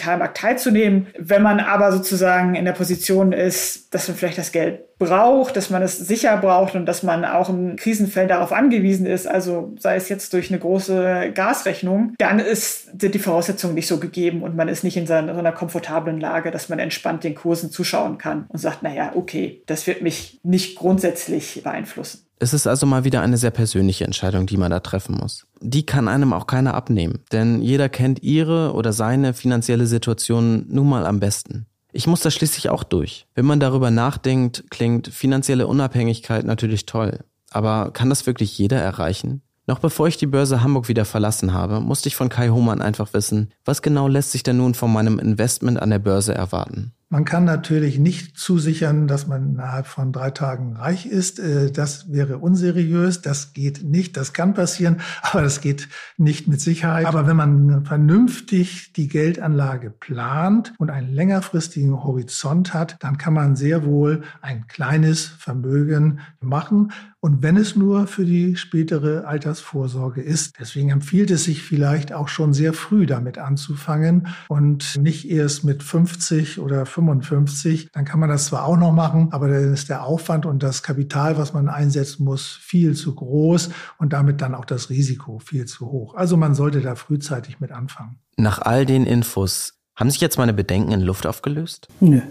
im 0.01 0.11
Kapitalmarkt 0.11 0.37
teilzunehmen. 0.37 1.07
Wenn 1.17 1.41
man 1.41 1.59
aber 1.59 1.91
sozusagen 1.91 2.55
in 2.55 2.65
der 2.65 2.71
Position 2.73 3.31
ist, 3.31 3.93
dass 3.93 4.07
man 4.07 4.17
vielleicht 4.17 4.37
das 4.37 4.51
Geld 4.51 4.97
braucht, 4.97 5.55
dass 5.55 5.69
man 5.69 5.81
es 5.81 5.97
sicher 5.97 6.37
braucht 6.37 6.75
und 6.75 6.85
dass 6.85 7.01
man 7.03 7.25
auch 7.25 7.49
im 7.49 7.75
Krisenfällen 7.75 8.29
darauf 8.29 8.51
angewiesen 8.51 9.05
ist, 9.05 9.27
also 9.27 9.73
sei 9.79 9.95
es 9.95 10.09
jetzt 10.09 10.33
durch 10.33 10.51
eine 10.51 10.59
große 10.59 11.31
Gasrechnung, 11.33 12.13
dann 12.19 12.39
ist, 12.39 12.99
sind 12.99 13.15
die 13.15 13.19
Voraussetzungen 13.19 13.73
nicht 13.73 13.87
so 13.87 13.99
gegeben 13.99 14.43
und 14.43 14.55
man 14.55 14.67
ist 14.67 14.83
nicht 14.83 14.97
in 14.97 15.07
so 15.07 15.13
einer 15.13 15.51
komfortablen 15.51 16.19
Lage, 16.19 16.51
dass 16.51 16.69
man 16.69 16.79
entspannt 16.79 17.23
den 17.23 17.35
Kursen 17.35 17.71
zuschauen 17.71 18.17
kann 18.17 18.45
und 18.49 18.59
sagt, 18.59 18.83
naja, 18.83 19.13
okay, 19.15 19.63
das 19.65 19.87
wird 19.87 20.01
mich 20.01 20.39
nicht 20.43 20.77
grundsätzlich 20.77 21.61
beeinflussen. 21.63 22.27
Es 22.41 22.55
ist 22.55 22.65
also 22.65 22.87
mal 22.87 23.03
wieder 23.03 23.21
eine 23.21 23.37
sehr 23.37 23.51
persönliche 23.51 24.03
Entscheidung, 24.03 24.47
die 24.47 24.57
man 24.57 24.71
da 24.71 24.79
treffen 24.79 25.15
muss. 25.15 25.45
Die 25.59 25.85
kann 25.85 26.07
einem 26.07 26.33
auch 26.33 26.47
keiner 26.47 26.73
abnehmen, 26.73 27.19
denn 27.31 27.61
jeder 27.61 27.87
kennt 27.87 28.23
ihre 28.23 28.73
oder 28.73 28.93
seine 28.93 29.35
finanzielle 29.35 29.85
Situation 29.85 30.65
nun 30.67 30.89
mal 30.89 31.05
am 31.05 31.19
besten. 31.19 31.67
Ich 31.91 32.07
muss 32.07 32.21
das 32.21 32.33
schließlich 32.33 32.71
auch 32.71 32.83
durch. 32.83 33.27
Wenn 33.35 33.45
man 33.45 33.59
darüber 33.59 33.91
nachdenkt, 33.91 34.63
klingt 34.71 35.09
finanzielle 35.09 35.67
Unabhängigkeit 35.67 36.43
natürlich 36.43 36.87
toll. 36.87 37.19
Aber 37.51 37.91
kann 37.91 38.09
das 38.09 38.25
wirklich 38.25 38.57
jeder 38.57 38.79
erreichen? 38.79 39.43
Noch 39.67 39.77
bevor 39.77 40.07
ich 40.07 40.17
die 40.17 40.25
Börse 40.25 40.63
Hamburg 40.63 40.87
wieder 40.87 41.05
verlassen 41.05 41.53
habe, 41.53 41.79
musste 41.79 42.07
ich 42.09 42.15
von 42.15 42.29
Kai 42.29 42.49
Hohmann 42.49 42.81
einfach 42.81 43.13
wissen, 43.13 43.51
was 43.65 43.83
genau 43.83 44.07
lässt 44.07 44.31
sich 44.31 44.41
denn 44.41 44.57
nun 44.57 44.73
von 44.73 44.91
meinem 44.91 45.19
Investment 45.19 45.79
an 45.79 45.91
der 45.91 45.99
Börse 45.99 46.33
erwarten? 46.33 46.93
Man 47.11 47.25
kann 47.25 47.43
natürlich 47.43 47.99
nicht 47.99 48.37
zusichern, 48.37 49.05
dass 49.05 49.27
man 49.27 49.49
innerhalb 49.55 49.85
von 49.85 50.13
drei 50.13 50.31
Tagen 50.31 50.77
reich 50.77 51.05
ist. 51.05 51.39
Äh, 51.39 51.69
das 51.69 52.09
wäre 52.09 52.37
unseriös. 52.37 53.21
Das 53.21 53.51
geht 53.51 53.83
nicht. 53.83 54.15
Das 54.15 54.31
kann 54.31 54.53
passieren, 54.53 55.01
aber 55.21 55.41
das 55.41 55.59
geht 55.59 55.89
nicht 56.15 56.47
mit 56.47 56.61
Sicherheit. 56.61 57.05
Aber 57.05 57.27
wenn 57.27 57.35
man 57.35 57.83
vernünftig 57.83 58.93
die 58.93 59.09
Geldanlage 59.09 59.89
plant 59.89 60.73
und 60.77 60.89
einen 60.89 61.13
längerfristigen 61.13 62.01
Horizont 62.01 62.73
hat, 62.73 62.95
dann 63.01 63.17
kann 63.17 63.33
man 63.33 63.57
sehr 63.57 63.83
wohl 63.83 64.21
ein 64.41 64.67
kleines 64.67 65.25
Vermögen 65.25 66.21
machen. 66.39 66.93
Und 67.23 67.43
wenn 67.43 67.55
es 67.55 67.75
nur 67.75 68.07
für 68.07 68.25
die 68.25 68.55
spätere 68.55 69.25
Altersvorsorge 69.27 70.21
ist. 70.21 70.55
Deswegen 70.59 70.89
empfiehlt 70.89 71.29
es 71.29 71.43
sich 71.43 71.61
vielleicht 71.61 72.13
auch 72.13 72.27
schon 72.27 72.51
sehr 72.51 72.73
früh 72.73 73.05
damit 73.05 73.37
anzufangen 73.37 74.27
und 74.47 74.97
nicht 74.97 75.29
erst 75.29 75.63
mit 75.63 75.83
50 75.83 76.59
oder 76.59 76.87
55. 76.87 77.91
Dann 77.91 78.05
kann 78.05 78.19
man 78.19 78.29
das 78.29 78.45
zwar 78.45 78.65
auch 78.65 78.75
noch 78.75 78.91
machen, 78.91 79.27
aber 79.31 79.49
dann 79.49 79.71
ist 79.71 79.89
der 79.89 80.03
Aufwand 80.03 80.47
und 80.47 80.63
das 80.63 80.81
Kapital, 80.81 81.37
was 81.37 81.53
man 81.53 81.69
einsetzen 81.69 82.23
muss, 82.23 82.57
viel 82.59 82.95
zu 82.95 83.13
groß 83.13 83.69
und 83.99 84.13
damit 84.13 84.41
dann 84.41 84.55
auch 84.55 84.65
das 84.65 84.89
Risiko 84.89 85.37
viel 85.37 85.65
zu 85.65 85.91
hoch. 85.91 86.15
Also 86.15 86.37
man 86.37 86.55
sollte 86.55 86.81
da 86.81 86.95
frühzeitig 86.95 87.59
mit 87.59 87.71
anfangen. 87.71 88.17
Nach 88.35 88.59
all 88.59 88.87
den 88.87 89.05
Infos, 89.05 89.75
haben 89.95 90.09
sich 90.09 90.21
jetzt 90.21 90.39
meine 90.39 90.53
Bedenken 90.53 90.91
in 90.91 91.01
Luft 91.01 91.27
aufgelöst? 91.27 91.87
Nö. 91.99 92.21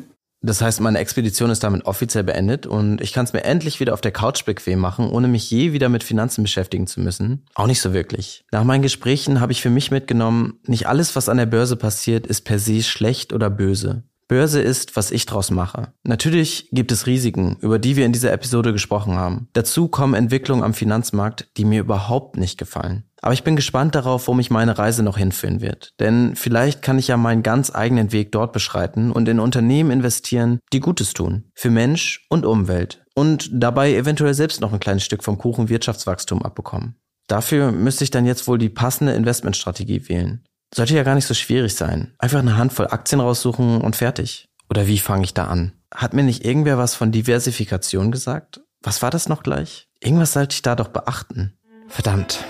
Das 0.42 0.62
heißt, 0.62 0.80
meine 0.80 0.98
Expedition 0.98 1.50
ist 1.50 1.62
damit 1.62 1.84
offiziell 1.84 2.24
beendet 2.24 2.66
und 2.66 3.02
ich 3.02 3.12
kann 3.12 3.24
es 3.24 3.34
mir 3.34 3.44
endlich 3.44 3.78
wieder 3.78 3.92
auf 3.92 4.00
der 4.00 4.12
Couch 4.12 4.44
bequem 4.46 4.78
machen, 4.78 5.10
ohne 5.10 5.28
mich 5.28 5.50
je 5.50 5.72
wieder 5.72 5.90
mit 5.90 6.02
Finanzen 6.02 6.42
beschäftigen 6.42 6.86
zu 6.86 7.00
müssen. 7.00 7.44
Auch 7.54 7.66
nicht 7.66 7.82
so 7.82 7.92
wirklich. 7.92 8.44
Nach 8.50 8.64
meinen 8.64 8.82
Gesprächen 8.82 9.40
habe 9.40 9.52
ich 9.52 9.60
für 9.60 9.70
mich 9.70 9.90
mitgenommen, 9.90 10.58
nicht 10.66 10.86
alles, 10.86 11.14
was 11.14 11.28
an 11.28 11.36
der 11.36 11.46
Börse 11.46 11.76
passiert, 11.76 12.26
ist 12.26 12.42
per 12.42 12.58
se 12.58 12.82
schlecht 12.82 13.34
oder 13.34 13.50
böse. 13.50 14.04
Börse 14.30 14.60
ist, 14.60 14.94
was 14.94 15.10
ich 15.10 15.26
draus 15.26 15.50
mache. 15.50 15.92
Natürlich 16.04 16.68
gibt 16.70 16.92
es 16.92 17.08
Risiken, 17.08 17.56
über 17.60 17.80
die 17.80 17.96
wir 17.96 18.06
in 18.06 18.12
dieser 18.12 18.32
Episode 18.32 18.72
gesprochen 18.72 19.16
haben. 19.16 19.48
Dazu 19.54 19.88
kommen 19.88 20.14
Entwicklungen 20.14 20.62
am 20.62 20.72
Finanzmarkt, 20.72 21.48
die 21.56 21.64
mir 21.64 21.80
überhaupt 21.80 22.36
nicht 22.36 22.56
gefallen. 22.56 23.02
Aber 23.20 23.32
ich 23.34 23.42
bin 23.42 23.56
gespannt 23.56 23.96
darauf, 23.96 24.28
wo 24.28 24.34
mich 24.34 24.48
meine 24.48 24.78
Reise 24.78 25.02
noch 25.02 25.18
hinführen 25.18 25.60
wird. 25.60 25.94
Denn 25.98 26.36
vielleicht 26.36 26.80
kann 26.80 26.96
ich 26.96 27.08
ja 27.08 27.16
meinen 27.16 27.42
ganz 27.42 27.74
eigenen 27.74 28.12
Weg 28.12 28.30
dort 28.30 28.52
beschreiten 28.52 29.10
und 29.10 29.28
in 29.28 29.40
Unternehmen 29.40 29.90
investieren, 29.90 30.60
die 30.72 30.78
Gutes 30.78 31.12
tun. 31.12 31.50
Für 31.56 31.70
Mensch 31.70 32.24
und 32.28 32.46
Umwelt. 32.46 33.02
Und 33.16 33.50
dabei 33.52 33.92
eventuell 33.96 34.34
selbst 34.34 34.60
noch 34.60 34.72
ein 34.72 34.78
kleines 34.78 35.02
Stück 35.02 35.24
vom 35.24 35.38
Kuchen 35.38 35.68
Wirtschaftswachstum 35.68 36.44
abbekommen. 36.44 36.94
Dafür 37.26 37.72
müsste 37.72 38.04
ich 38.04 38.10
dann 38.10 38.26
jetzt 38.26 38.46
wohl 38.46 38.58
die 38.58 38.68
passende 38.68 39.12
Investmentstrategie 39.12 40.08
wählen. 40.08 40.44
Sollte 40.72 40.94
ja 40.94 41.02
gar 41.02 41.16
nicht 41.16 41.26
so 41.26 41.34
schwierig 41.34 41.74
sein. 41.74 42.14
Einfach 42.18 42.38
eine 42.38 42.56
Handvoll 42.56 42.86
Aktien 42.88 43.20
raussuchen 43.20 43.80
und 43.80 43.96
fertig. 43.96 44.48
Oder 44.68 44.86
wie 44.86 44.98
fange 44.98 45.24
ich 45.24 45.34
da 45.34 45.46
an? 45.46 45.72
Hat 45.92 46.14
mir 46.14 46.22
nicht 46.22 46.44
irgendwer 46.44 46.78
was 46.78 46.94
von 46.94 47.10
Diversifikation 47.10 48.12
gesagt? 48.12 48.60
Was 48.80 49.02
war 49.02 49.10
das 49.10 49.28
noch 49.28 49.42
gleich? 49.42 49.88
Irgendwas 49.98 50.32
sollte 50.32 50.54
ich 50.54 50.62
da 50.62 50.76
doch 50.76 50.88
beachten. 50.88 51.58
Verdammt. 51.88 52.44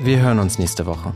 Wir 0.00 0.20
hören 0.20 0.38
uns 0.38 0.58
nächste 0.60 0.86
Woche. 0.86 1.12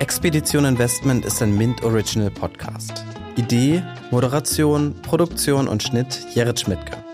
Expedition 0.00 0.66
Investment 0.66 1.24
ist 1.24 1.40
ein 1.40 1.56
Mint 1.56 1.82
Original 1.82 2.30
Podcast. 2.30 3.04
Idee, 3.36 3.82
Moderation, 4.10 5.00
Produktion 5.00 5.66
und 5.66 5.82
Schnitt 5.82 6.26
Jerit 6.34 6.60
Schmidtke. 6.60 7.09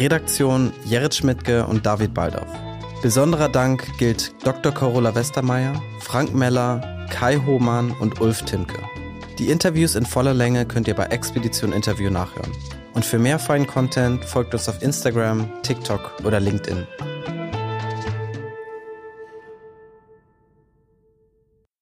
Redaktion 0.00 0.72
Jerit 0.86 1.14
Schmidtke 1.14 1.66
und 1.66 1.84
David 1.84 2.14
Baldauf. 2.14 2.48
Besonderer 3.02 3.50
Dank 3.50 3.86
gilt 3.98 4.32
Dr. 4.46 4.72
Carola 4.72 5.14
Westermeier, 5.14 5.74
Frank 6.00 6.34
Meller, 6.34 7.06
Kai 7.10 7.36
Hohmann 7.44 7.90
und 8.00 8.18
Ulf 8.18 8.42
Timke. 8.46 8.78
Die 9.38 9.50
Interviews 9.50 9.96
in 9.96 10.06
voller 10.06 10.32
Länge 10.32 10.64
könnt 10.64 10.88
ihr 10.88 10.94
bei 10.94 11.04
Expedition 11.04 11.74
Interview 11.74 12.08
nachhören. 12.08 12.50
Und 12.94 13.04
für 13.04 13.18
mehr 13.18 13.38
feinen 13.38 13.66
Content 13.66 14.24
folgt 14.24 14.54
uns 14.54 14.70
auf 14.70 14.82
Instagram, 14.82 15.46
TikTok 15.62 16.24
oder 16.24 16.40
LinkedIn. 16.40 16.86